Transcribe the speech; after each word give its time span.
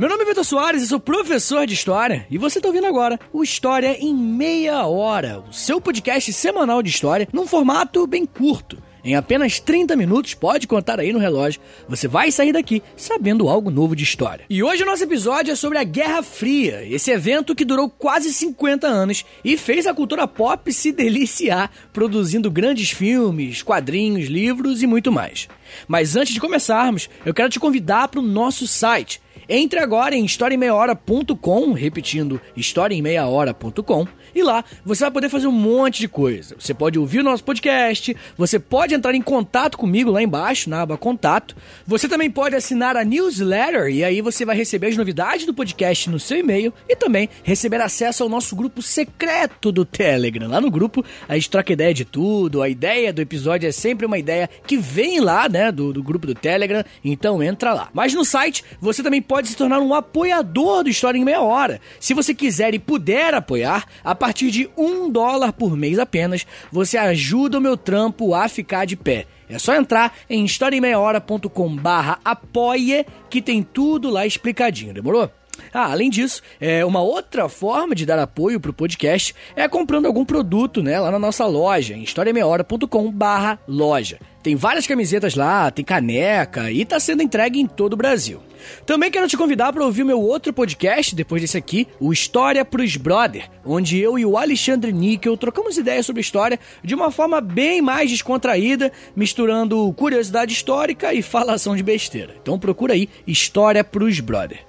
meu 0.00 0.08
nome 0.08 0.22
é 0.22 0.26
Vitor 0.28 0.46
Soares, 0.46 0.80
eu 0.80 0.88
sou 0.88 0.98
professor 0.98 1.66
de 1.66 1.74
História 1.74 2.26
e 2.30 2.38
você 2.38 2.58
está 2.58 2.66
ouvindo 2.66 2.86
agora 2.86 3.20
o 3.34 3.42
História 3.42 3.98
em 4.00 4.14
Meia 4.14 4.86
Hora, 4.86 5.44
o 5.46 5.52
seu 5.52 5.78
podcast 5.78 6.32
semanal 6.32 6.82
de 6.82 6.88
História 6.88 7.28
num 7.34 7.46
formato 7.46 8.06
bem 8.06 8.24
curto. 8.24 8.82
Em 9.04 9.14
apenas 9.14 9.60
30 9.60 9.94
minutos, 9.96 10.32
pode 10.32 10.66
contar 10.66 10.98
aí 10.98 11.12
no 11.12 11.18
relógio, 11.18 11.60
você 11.86 12.08
vai 12.08 12.32
sair 12.32 12.50
daqui 12.50 12.82
sabendo 12.96 13.46
algo 13.46 13.70
novo 13.70 13.94
de 13.94 14.02
história. 14.02 14.46
E 14.48 14.62
hoje 14.62 14.84
o 14.84 14.86
nosso 14.86 15.04
episódio 15.04 15.52
é 15.52 15.54
sobre 15.54 15.76
a 15.76 15.84
Guerra 15.84 16.22
Fria, 16.22 16.82
esse 16.82 17.10
evento 17.10 17.54
que 17.54 17.64
durou 17.64 17.90
quase 17.90 18.32
50 18.32 18.86
anos 18.86 19.22
e 19.44 19.58
fez 19.58 19.86
a 19.86 19.92
cultura 19.92 20.26
pop 20.26 20.72
se 20.72 20.92
deliciar, 20.92 21.70
produzindo 21.92 22.50
grandes 22.50 22.90
filmes, 22.90 23.62
quadrinhos, 23.62 24.28
livros 24.28 24.82
e 24.82 24.86
muito 24.86 25.12
mais. 25.12 25.46
Mas 25.86 26.16
antes 26.16 26.32
de 26.32 26.40
começarmos, 26.40 27.10
eu 27.24 27.34
quero 27.34 27.50
te 27.50 27.60
convidar 27.60 28.08
para 28.08 28.20
o 28.20 28.26
nosso 28.26 28.66
site. 28.66 29.20
Entre 29.52 29.80
agora 29.80 30.14
em 30.14 30.24
historiaemmeiahora.com, 30.24 31.72
repetindo, 31.72 32.40
historiaemmeiahora.com 32.56 34.06
e 34.34 34.42
lá 34.42 34.64
você 34.84 35.04
vai 35.04 35.10
poder 35.10 35.28
fazer 35.28 35.46
um 35.46 35.52
monte 35.52 36.00
de 36.00 36.08
coisa. 36.08 36.56
Você 36.58 36.74
pode 36.74 36.98
ouvir 36.98 37.20
o 37.20 37.24
nosso 37.24 37.44
podcast, 37.44 38.16
você 38.36 38.58
pode 38.58 38.94
entrar 38.94 39.14
em 39.14 39.22
contato 39.22 39.78
comigo 39.78 40.10
lá 40.10 40.22
embaixo, 40.22 40.68
na 40.68 40.82
aba 40.82 40.96
Contato. 40.96 41.56
Você 41.86 42.08
também 42.08 42.30
pode 42.30 42.54
assinar 42.54 42.96
a 42.96 43.04
newsletter 43.04 43.88
e 43.88 44.04
aí 44.04 44.20
você 44.20 44.44
vai 44.44 44.56
receber 44.56 44.88
as 44.88 44.96
novidades 44.96 45.46
do 45.46 45.54
podcast 45.54 46.08
no 46.10 46.18
seu 46.18 46.38
e-mail 46.38 46.72
e 46.88 46.94
também 46.94 47.28
receber 47.42 47.80
acesso 47.80 48.22
ao 48.22 48.28
nosso 48.28 48.54
grupo 48.54 48.82
secreto 48.82 49.72
do 49.72 49.84
Telegram. 49.84 50.48
Lá 50.48 50.60
no 50.60 50.70
grupo 50.70 51.04
a 51.28 51.34
gente 51.34 51.50
troca 51.50 51.72
ideia 51.72 51.94
de 51.94 52.04
tudo, 52.04 52.62
a 52.62 52.68
ideia 52.68 53.12
do 53.12 53.22
episódio 53.22 53.68
é 53.68 53.72
sempre 53.72 54.06
uma 54.06 54.18
ideia 54.18 54.48
que 54.66 54.76
vem 54.76 55.20
lá, 55.20 55.48
né, 55.48 55.72
do, 55.72 55.92
do 55.92 56.02
grupo 56.02 56.26
do 56.26 56.34
Telegram, 56.34 56.84
então 57.04 57.42
entra 57.42 57.72
lá. 57.72 57.88
Mas 57.92 58.14
no 58.14 58.24
site 58.24 58.64
você 58.80 59.02
também 59.02 59.22
pode 59.22 59.48
se 59.48 59.56
tornar 59.56 59.80
um 59.80 59.94
apoiador 59.94 60.84
do 60.84 60.90
História 60.90 61.18
em 61.18 61.24
Meia 61.24 61.40
Hora. 61.40 61.80
Se 61.98 62.14
você 62.14 62.34
quiser 62.34 62.74
e 62.74 62.78
puder 62.78 63.34
apoiar, 63.34 63.86
a 64.04 64.14
partir 64.20 64.50
de 64.50 64.68
um 64.76 65.10
dólar 65.10 65.54
por 65.54 65.74
mês 65.74 65.98
apenas, 65.98 66.46
você 66.70 66.98
ajuda 66.98 67.56
o 67.56 67.60
meu 67.60 67.74
trampo 67.74 68.34
a 68.34 68.46
ficar 68.48 68.84
de 68.84 68.94
pé. 68.94 69.24
É 69.48 69.58
só 69.58 69.74
entrar 69.74 70.14
em 70.28 70.44
historiaemmeiahora.com 70.44 71.74
barra 71.74 72.18
apoie 72.22 73.06
que 73.30 73.40
tem 73.40 73.62
tudo 73.62 74.10
lá 74.10 74.26
explicadinho, 74.26 74.92
demorou? 74.92 75.30
Ah, 75.72 75.90
além 75.90 76.10
disso, 76.10 76.42
é 76.60 76.84
uma 76.84 77.00
outra 77.00 77.48
forma 77.48 77.94
de 77.94 78.04
dar 78.04 78.18
apoio 78.18 78.60
pro 78.60 78.74
podcast 78.74 79.34
é 79.56 79.66
comprando 79.66 80.04
algum 80.06 80.24
produto, 80.24 80.82
né, 80.82 81.00
lá 81.00 81.10
na 81.10 81.18
nossa 81.18 81.46
loja, 81.46 81.94
em 81.94 82.02
historiaemmeiahora.com/loja. 82.02 84.18
Tem 84.42 84.54
várias 84.54 84.86
camisetas 84.86 85.34
lá, 85.34 85.70
tem 85.70 85.82
caneca 85.84 86.70
e 86.70 86.84
tá 86.84 87.00
sendo 87.00 87.22
entregue 87.22 87.58
em 87.58 87.66
todo 87.66 87.94
o 87.94 87.96
Brasil. 87.96 88.42
Também 88.86 89.10
quero 89.10 89.28
te 89.28 89.36
convidar 89.36 89.72
para 89.72 89.84
ouvir 89.84 90.04
meu 90.04 90.20
outro 90.20 90.52
podcast 90.52 91.14
depois 91.14 91.42
desse 91.42 91.56
aqui, 91.56 91.86
o 91.98 92.12
História 92.12 92.64
pros 92.64 92.96
Brother, 92.96 93.50
onde 93.64 93.98
eu 93.98 94.18
e 94.18 94.24
o 94.24 94.36
Alexandre 94.36 94.92
Níquel 94.92 95.36
trocamos 95.36 95.76
ideias 95.76 96.06
sobre 96.06 96.20
história 96.20 96.58
de 96.82 96.94
uma 96.94 97.10
forma 97.10 97.40
bem 97.40 97.80
mais 97.80 98.10
descontraída, 98.10 98.92
misturando 99.14 99.92
curiosidade 99.94 100.52
histórica 100.52 101.12
e 101.14 101.22
falação 101.22 101.76
de 101.76 101.82
besteira. 101.82 102.34
Então 102.40 102.58
procura 102.58 102.94
aí 102.94 103.08
História 103.26 103.84
pros 103.84 104.20
Brother. 104.20 104.60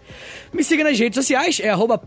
Me 0.53 0.63
siga 0.65 0.83
nas 0.83 0.99
redes 0.99 1.15
sociais, 1.15 1.59
é 1.61 1.69
arroba 1.69 1.99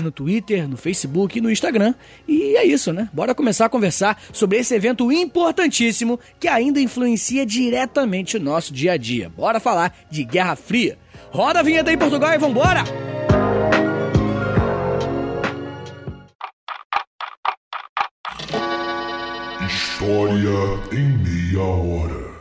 no 0.00 0.12
Twitter, 0.12 0.68
no 0.68 0.76
Facebook 0.76 1.38
e 1.38 1.40
no 1.40 1.50
Instagram. 1.50 1.94
E 2.26 2.56
é 2.56 2.64
isso, 2.64 2.92
né? 2.92 3.08
Bora 3.12 3.34
começar 3.34 3.66
a 3.66 3.68
conversar 3.68 4.20
sobre 4.32 4.58
esse 4.58 4.74
evento 4.74 5.10
importantíssimo 5.10 6.20
que 6.38 6.46
ainda 6.46 6.80
influencia 6.80 7.44
diretamente 7.44 8.36
o 8.36 8.40
nosso 8.40 8.72
dia 8.72 8.92
a 8.92 8.96
dia. 8.96 9.28
Bora 9.28 9.58
falar 9.58 9.96
de 10.10 10.22
Guerra 10.24 10.54
Fria. 10.54 10.96
Roda 11.30 11.60
a 11.60 11.62
vinheta 11.62 11.90
aí, 11.90 11.96
Portugal, 11.96 12.32
e 12.32 12.38
vambora! 12.38 12.84
História 19.66 20.78
em 20.92 21.18
meia 21.18 21.62
hora. 21.62 22.31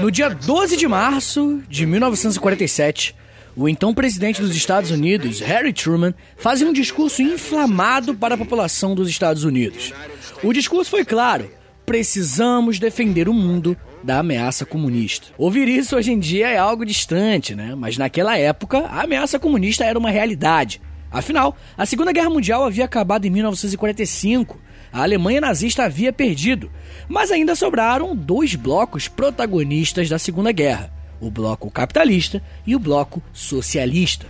No 0.00 0.10
dia 0.10 0.28
12 0.28 0.76
de 0.76 0.88
março 0.88 1.62
de 1.68 1.86
1947, 1.86 3.14
o 3.54 3.68
então 3.68 3.94
presidente 3.94 4.40
dos 4.40 4.54
Estados 4.54 4.90
Unidos, 4.90 5.40
Harry 5.40 5.72
Truman, 5.72 6.14
fazia 6.36 6.66
um 6.66 6.72
discurso 6.72 7.22
inflamado 7.22 8.14
para 8.14 8.34
a 8.34 8.38
população 8.38 8.94
dos 8.94 9.08
Estados 9.08 9.44
Unidos. 9.44 9.92
O 10.42 10.52
discurso 10.52 10.90
foi 10.90 11.04
claro: 11.04 11.50
precisamos 11.86 12.78
defender 12.78 13.28
o 13.28 13.34
mundo 13.34 13.76
da 14.02 14.18
ameaça 14.18 14.66
comunista. 14.66 15.28
Ouvir 15.38 15.68
isso 15.68 15.96
hoje 15.96 16.12
em 16.12 16.18
dia 16.18 16.48
é 16.48 16.58
algo 16.58 16.84
distante, 16.84 17.54
né? 17.54 17.74
Mas 17.74 17.96
naquela 17.96 18.36
época, 18.36 18.80
a 18.80 19.02
ameaça 19.02 19.38
comunista 19.38 19.84
era 19.84 19.98
uma 19.98 20.10
realidade. 20.10 20.80
Afinal, 21.10 21.56
a 21.78 21.86
Segunda 21.86 22.12
Guerra 22.12 22.28
Mundial 22.28 22.64
havia 22.64 22.84
acabado 22.84 23.24
em 23.24 23.30
1945 23.30 24.65
a 24.96 25.02
Alemanha 25.02 25.42
nazista 25.42 25.84
havia 25.84 26.10
perdido, 26.10 26.70
mas 27.06 27.30
ainda 27.30 27.54
sobraram 27.54 28.16
dois 28.16 28.54
blocos 28.54 29.08
protagonistas 29.08 30.08
da 30.08 30.18
Segunda 30.18 30.50
Guerra: 30.52 30.90
o 31.20 31.30
bloco 31.30 31.70
capitalista 31.70 32.42
e 32.66 32.74
o 32.74 32.78
bloco 32.78 33.22
socialista. 33.30 34.26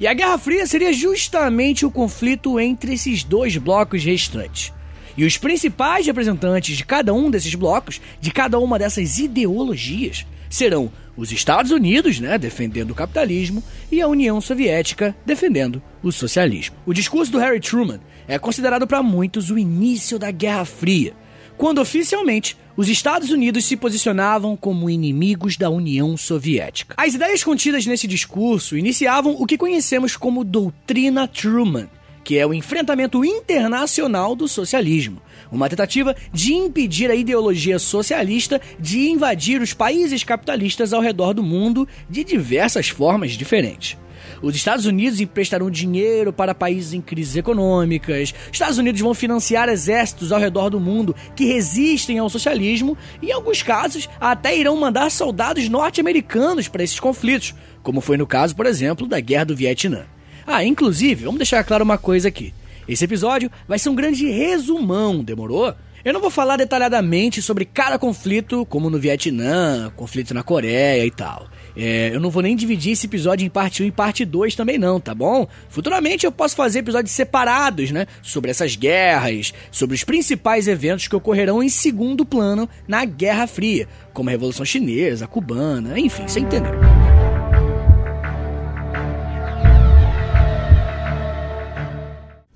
E 0.00 0.08
a 0.08 0.12
Guerra 0.12 0.36
Fria 0.38 0.66
seria 0.66 0.92
justamente 0.92 1.86
o 1.86 1.90
conflito 1.90 2.58
entre 2.58 2.94
esses 2.94 3.22
dois 3.22 3.56
blocos 3.56 4.02
restantes. 4.02 4.72
E 5.16 5.24
os 5.24 5.38
principais 5.38 6.04
representantes 6.04 6.76
de 6.76 6.84
cada 6.84 7.14
um 7.14 7.30
desses 7.30 7.54
blocos, 7.54 8.00
de 8.20 8.32
cada 8.32 8.58
uma 8.58 8.80
dessas 8.80 9.18
ideologias, 9.18 10.26
serão 10.50 10.90
os 11.16 11.30
Estados 11.30 11.70
Unidos, 11.70 12.18
né, 12.18 12.38
defendendo 12.38 12.90
o 12.90 12.94
capitalismo, 12.94 13.62
e 13.90 14.00
a 14.00 14.08
União 14.08 14.40
Soviética 14.40 15.14
defendendo 15.24 15.80
o 16.02 16.10
socialismo. 16.10 16.74
O 16.84 16.92
discurso 16.92 17.30
do 17.30 17.38
Harry 17.38 17.60
Truman 17.60 18.00
é 18.26 18.38
considerado 18.38 18.86
para 18.86 19.02
muitos 19.02 19.50
o 19.50 19.58
início 19.58 20.18
da 20.18 20.30
Guerra 20.30 20.64
Fria, 20.64 21.14
quando 21.56 21.80
oficialmente 21.80 22.56
os 22.76 22.88
Estados 22.88 23.30
Unidos 23.30 23.64
se 23.64 23.76
posicionavam 23.76 24.56
como 24.56 24.88
inimigos 24.88 25.56
da 25.56 25.68
União 25.68 26.16
Soviética. 26.16 26.94
As 26.96 27.14
ideias 27.14 27.44
contidas 27.44 27.86
nesse 27.86 28.06
discurso 28.06 28.76
iniciavam 28.76 29.36
o 29.38 29.46
que 29.46 29.58
conhecemos 29.58 30.16
como 30.16 30.44
Doutrina 30.44 31.28
Truman, 31.28 31.88
que 32.24 32.38
é 32.38 32.46
o 32.46 32.54
enfrentamento 32.54 33.24
internacional 33.24 34.34
do 34.34 34.48
socialismo, 34.48 35.20
uma 35.50 35.68
tentativa 35.68 36.16
de 36.32 36.54
impedir 36.54 37.10
a 37.10 37.14
ideologia 37.14 37.78
socialista 37.78 38.60
de 38.78 39.10
invadir 39.10 39.60
os 39.60 39.74
países 39.74 40.24
capitalistas 40.24 40.92
ao 40.92 41.02
redor 41.02 41.34
do 41.34 41.42
mundo 41.42 41.86
de 42.08 42.24
diversas 42.24 42.88
formas 42.88 43.32
diferentes. 43.32 43.96
Os 44.42 44.56
Estados 44.56 44.86
Unidos 44.86 45.20
emprestarão 45.20 45.70
dinheiro 45.70 46.32
para 46.32 46.54
países 46.54 46.92
em 46.92 47.00
crises 47.00 47.36
econômicas. 47.36 48.34
Estados 48.52 48.76
Unidos 48.76 49.00
vão 49.00 49.14
financiar 49.14 49.68
exércitos 49.68 50.32
ao 50.32 50.40
redor 50.40 50.68
do 50.68 50.80
mundo 50.80 51.14
que 51.36 51.44
resistem 51.44 52.18
ao 52.18 52.28
socialismo 52.28 52.98
e, 53.22 53.28
em 53.28 53.32
alguns 53.32 53.62
casos, 53.62 54.08
até 54.20 54.58
irão 54.58 54.76
mandar 54.76 55.10
soldados 55.10 55.68
norte-americanos 55.68 56.66
para 56.66 56.82
esses 56.82 56.98
conflitos, 56.98 57.54
como 57.82 58.00
foi 58.00 58.16
no 58.16 58.26
caso, 58.26 58.56
por 58.56 58.66
exemplo, 58.66 59.06
da 59.06 59.20
Guerra 59.20 59.44
do 59.44 59.56
Vietnã. 59.56 60.04
Ah, 60.44 60.64
inclusive, 60.64 61.24
vamos 61.24 61.38
deixar 61.38 61.62
claro 61.62 61.84
uma 61.84 61.96
coisa 61.96 62.26
aqui. 62.26 62.52
Esse 62.88 63.04
episódio 63.04 63.50
vai 63.68 63.78
ser 63.78 63.90
um 63.90 63.94
grande 63.94 64.28
resumão, 64.28 65.22
demorou? 65.22 65.72
Eu 66.04 66.12
não 66.12 66.20
vou 66.20 66.30
falar 66.30 66.56
detalhadamente 66.56 67.40
sobre 67.40 67.64
cada 67.64 67.96
conflito, 67.96 68.66
como 68.66 68.90
no 68.90 68.98
Vietnã, 68.98 69.88
conflito 69.94 70.34
na 70.34 70.42
Coreia 70.42 71.06
e 71.06 71.10
tal. 71.12 71.48
É, 71.76 72.10
eu 72.12 72.18
não 72.18 72.28
vou 72.28 72.42
nem 72.42 72.56
dividir 72.56 72.92
esse 72.92 73.06
episódio 73.06 73.46
em 73.46 73.48
parte 73.48 73.84
1 73.84 73.86
e 73.86 73.92
parte 73.92 74.24
2 74.24 74.56
também 74.56 74.78
não, 74.78 74.98
tá 74.98 75.14
bom? 75.14 75.46
Futuramente 75.68 76.26
eu 76.26 76.32
posso 76.32 76.56
fazer 76.56 76.80
episódios 76.80 77.14
separados, 77.14 77.92
né? 77.92 78.08
Sobre 78.20 78.50
essas 78.50 78.74
guerras, 78.74 79.54
sobre 79.70 79.94
os 79.94 80.02
principais 80.02 80.66
eventos 80.66 81.06
que 81.06 81.14
ocorrerão 81.14 81.62
em 81.62 81.68
segundo 81.68 82.26
plano 82.26 82.68
na 82.88 83.04
Guerra 83.04 83.46
Fria, 83.46 83.86
como 84.12 84.28
a 84.28 84.32
Revolução 84.32 84.66
Chinesa, 84.66 85.26
a 85.26 85.28
Cubana, 85.28 86.00
enfim, 86.00 86.26
você 86.26 86.40
entendeu. 86.40 86.72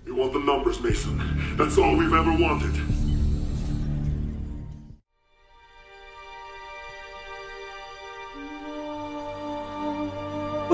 You 0.05 0.17
want 0.17 0.33
the 0.33 0.41
numbers, 0.41 0.81
Mason. 0.81 1.17
That's 1.57 1.79
all 1.79 1.97
we've 1.97 2.13
ever 2.13 2.33
wanted. 2.33 2.96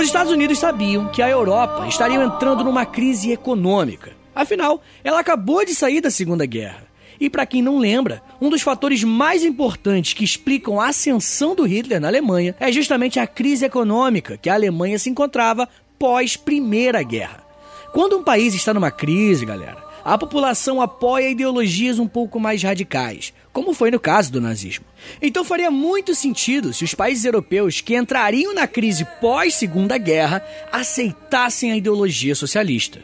Os 0.02 0.08
Estados 0.08 0.32
Unidos 0.32 0.58
sabiam 0.58 1.06
que 1.06 1.22
a 1.22 1.30
Europa 1.30 1.86
estaria 1.86 2.20
entrando 2.20 2.64
numa 2.64 2.84
crise 2.84 3.30
econômica. 3.30 4.10
Afinal, 4.34 4.82
ela 5.04 5.20
acabou 5.20 5.64
de 5.64 5.76
sair 5.76 6.00
da 6.00 6.10
Segunda 6.10 6.44
Guerra. 6.44 6.88
E 7.20 7.30
para 7.30 7.46
quem 7.46 7.62
não 7.62 7.78
lembra, 7.78 8.20
um 8.40 8.50
dos 8.50 8.62
fatores 8.62 9.04
mais 9.04 9.44
importantes 9.44 10.12
que 10.12 10.24
explicam 10.24 10.80
a 10.80 10.88
ascensão 10.88 11.54
do 11.54 11.62
Hitler 11.62 12.00
na 12.00 12.08
Alemanha 12.08 12.56
é 12.58 12.72
justamente 12.72 13.20
a 13.20 13.28
crise 13.28 13.64
econômica 13.64 14.36
que 14.36 14.50
a 14.50 14.54
Alemanha 14.54 14.98
se 14.98 15.08
encontrava 15.08 15.68
pós 15.96 16.36
Primeira 16.36 17.00
Guerra. 17.04 17.46
Quando 17.92 18.18
um 18.18 18.24
país 18.24 18.54
está 18.54 18.74
numa 18.74 18.90
crise, 18.90 19.46
galera, 19.46 19.84
a 20.04 20.18
população 20.18 20.80
apoia 20.80 21.30
ideologias 21.30 22.00
um 22.00 22.08
pouco 22.08 22.40
mais 22.40 22.60
radicais, 22.60 23.32
como 23.52 23.74
foi 23.74 23.90
no 23.90 24.00
caso 24.00 24.32
do 24.32 24.40
nazismo. 24.40 24.84
Então 25.20 25.44
faria 25.44 25.70
muito 25.70 26.14
sentido 26.14 26.72
se 26.72 26.84
os 26.84 26.94
países 26.94 27.24
europeus 27.24 27.80
que 27.80 27.94
entrariam 27.94 28.54
na 28.54 28.66
crise 28.66 29.06
pós-Segunda 29.20 29.98
Guerra 29.98 30.44
aceitassem 30.70 31.70
a 31.70 31.76
ideologia 31.76 32.34
socialista. 32.34 33.00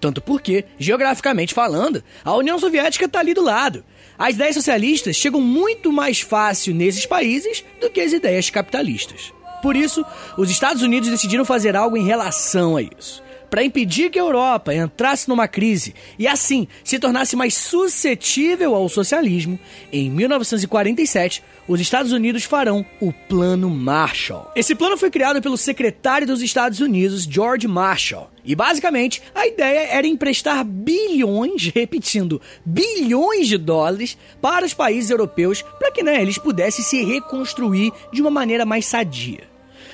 Tanto 0.00 0.20
porque, 0.20 0.64
geograficamente 0.78 1.54
falando, 1.54 2.02
a 2.24 2.34
União 2.34 2.58
Soviética 2.58 3.04
está 3.04 3.20
ali 3.20 3.32
do 3.32 3.42
lado. 3.42 3.84
As 4.18 4.34
ideias 4.34 4.56
socialistas 4.56 5.14
chegam 5.14 5.40
muito 5.40 5.92
mais 5.92 6.20
fácil 6.20 6.74
nesses 6.74 7.06
países 7.06 7.64
do 7.80 7.88
que 7.88 8.00
as 8.00 8.12
ideias 8.12 8.50
capitalistas. 8.50 9.32
Por 9.62 9.76
isso, 9.76 10.04
os 10.36 10.50
Estados 10.50 10.82
Unidos 10.82 11.08
decidiram 11.08 11.44
fazer 11.44 11.76
algo 11.76 11.96
em 11.96 12.04
relação 12.04 12.76
a 12.76 12.82
isso 12.82 13.22
para 13.52 13.62
impedir 13.62 14.08
que 14.08 14.18
a 14.18 14.22
Europa 14.22 14.74
entrasse 14.74 15.28
numa 15.28 15.46
crise 15.46 15.94
e 16.18 16.26
assim 16.26 16.66
se 16.82 16.98
tornasse 16.98 17.36
mais 17.36 17.52
suscetível 17.52 18.74
ao 18.74 18.88
socialismo, 18.88 19.60
em 19.92 20.10
1947, 20.10 21.44
os 21.68 21.78
Estados 21.78 22.12
Unidos 22.12 22.44
farão 22.44 22.82
o 22.98 23.12
Plano 23.12 23.68
Marshall. 23.68 24.50
Esse 24.56 24.74
plano 24.74 24.96
foi 24.96 25.10
criado 25.10 25.42
pelo 25.42 25.58
secretário 25.58 26.26
dos 26.26 26.40
Estados 26.40 26.80
Unidos, 26.80 27.24
George 27.24 27.68
Marshall. 27.68 28.30
E 28.42 28.56
basicamente, 28.56 29.22
a 29.34 29.46
ideia 29.46 29.86
era 29.90 30.06
emprestar 30.06 30.64
bilhões, 30.64 31.70
repetindo, 31.74 32.40
bilhões 32.64 33.48
de 33.48 33.58
dólares 33.58 34.16
para 34.40 34.64
os 34.64 34.72
países 34.72 35.10
europeus 35.10 35.60
para 35.78 35.92
que 35.92 36.02
né, 36.02 36.22
eles 36.22 36.38
pudessem 36.38 36.82
se 36.82 37.04
reconstruir 37.04 37.92
de 38.10 38.22
uma 38.22 38.30
maneira 38.30 38.64
mais 38.64 38.86
sadia. 38.86 39.51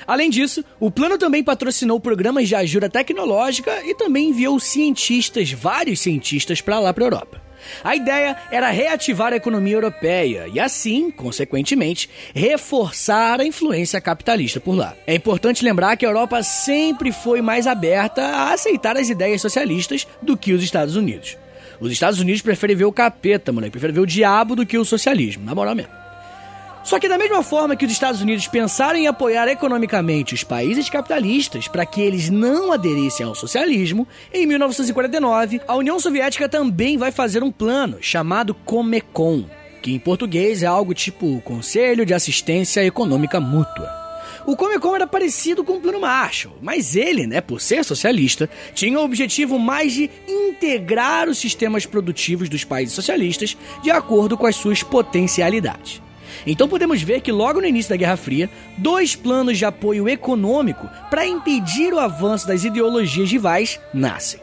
Além 0.08 0.30
disso, 0.30 0.64
o 0.80 0.90
plano 0.90 1.18
também 1.18 1.44
patrocinou 1.44 2.00
programas 2.00 2.48
de 2.48 2.54
ajuda 2.54 2.88
tecnológica 2.88 3.84
e 3.84 3.94
também 3.94 4.30
enviou 4.30 4.58
cientistas, 4.58 5.52
vários 5.52 6.00
cientistas, 6.00 6.62
para 6.62 6.80
lá 6.80 6.94
para 6.94 7.04
a 7.04 7.08
Europa. 7.08 7.42
A 7.84 7.94
ideia 7.94 8.34
era 8.50 8.70
reativar 8.70 9.34
a 9.34 9.36
economia 9.36 9.74
europeia 9.74 10.48
e, 10.50 10.58
assim, 10.58 11.10
consequentemente, 11.10 12.08
reforçar 12.34 13.38
a 13.38 13.44
influência 13.44 14.00
capitalista 14.00 14.58
por 14.58 14.74
lá. 14.74 14.96
É 15.06 15.14
importante 15.14 15.62
lembrar 15.62 15.94
que 15.98 16.06
a 16.06 16.08
Europa 16.08 16.42
sempre 16.42 17.12
foi 17.12 17.42
mais 17.42 17.66
aberta 17.66 18.22
a 18.22 18.54
aceitar 18.54 18.96
as 18.96 19.10
ideias 19.10 19.42
socialistas 19.42 20.06
do 20.22 20.38
que 20.38 20.54
os 20.54 20.62
Estados 20.62 20.96
Unidos. 20.96 21.36
Os 21.78 21.92
Estados 21.92 22.18
Unidos 22.18 22.40
preferem 22.40 22.74
ver 22.74 22.86
o 22.86 22.92
capeta, 22.92 23.52
moleque, 23.52 23.72
preferem 23.72 23.94
ver 23.94 24.00
o 24.00 24.06
diabo 24.06 24.56
do 24.56 24.64
que 24.64 24.78
o 24.78 24.86
socialismo, 24.86 25.44
na 25.44 25.54
moral 25.54 25.74
mesmo. 25.74 25.97
Só 26.88 26.98
que 26.98 27.06
da 27.06 27.18
mesma 27.18 27.42
forma 27.42 27.76
que 27.76 27.84
os 27.84 27.92
Estados 27.92 28.22
Unidos 28.22 28.48
pensaram 28.48 28.98
em 28.98 29.06
apoiar 29.06 29.46
economicamente 29.46 30.32
os 30.32 30.42
países 30.42 30.88
capitalistas 30.88 31.68
para 31.68 31.84
que 31.84 32.00
eles 32.00 32.30
não 32.30 32.72
aderissem 32.72 33.26
ao 33.26 33.34
socialismo, 33.34 34.08
em 34.32 34.46
1949 34.46 35.60
a 35.68 35.76
União 35.76 36.00
Soviética 36.00 36.48
também 36.48 36.96
vai 36.96 37.12
fazer 37.12 37.42
um 37.42 37.52
plano 37.52 37.98
chamado 38.00 38.54
Comecon, 38.54 39.44
que 39.82 39.92
em 39.92 39.98
português 39.98 40.62
é 40.62 40.66
algo 40.66 40.94
tipo 40.94 41.42
Conselho 41.42 42.06
de 42.06 42.14
Assistência 42.14 42.82
Econômica 42.82 43.38
Mútua. 43.38 43.92
O 44.46 44.56
Comecon 44.56 44.94
era 44.94 45.06
parecido 45.06 45.62
com 45.62 45.74
o 45.74 45.80
Plano 45.82 46.00
Marshall, 46.00 46.56
mas 46.62 46.96
ele, 46.96 47.26
né, 47.26 47.42
por 47.42 47.60
ser 47.60 47.84
socialista, 47.84 48.48
tinha 48.72 48.98
o 48.98 49.04
objetivo 49.04 49.58
mais 49.58 49.92
de 49.92 50.10
integrar 50.26 51.28
os 51.28 51.36
sistemas 51.36 51.84
produtivos 51.84 52.48
dos 52.48 52.64
países 52.64 52.94
socialistas 52.94 53.58
de 53.82 53.90
acordo 53.90 54.38
com 54.38 54.46
as 54.46 54.56
suas 54.56 54.82
potencialidades. 54.82 56.07
Então 56.46 56.68
podemos 56.68 57.02
ver 57.02 57.20
que 57.20 57.32
logo 57.32 57.60
no 57.60 57.66
início 57.66 57.90
da 57.90 57.96
Guerra 57.96 58.16
Fria, 58.16 58.50
dois 58.76 59.14
planos 59.14 59.58
de 59.58 59.64
apoio 59.64 60.08
econômico 60.08 60.88
para 61.10 61.26
impedir 61.26 61.92
o 61.92 61.98
avanço 61.98 62.46
das 62.46 62.64
ideologias 62.64 63.30
rivais 63.30 63.80
nascem. 63.92 64.40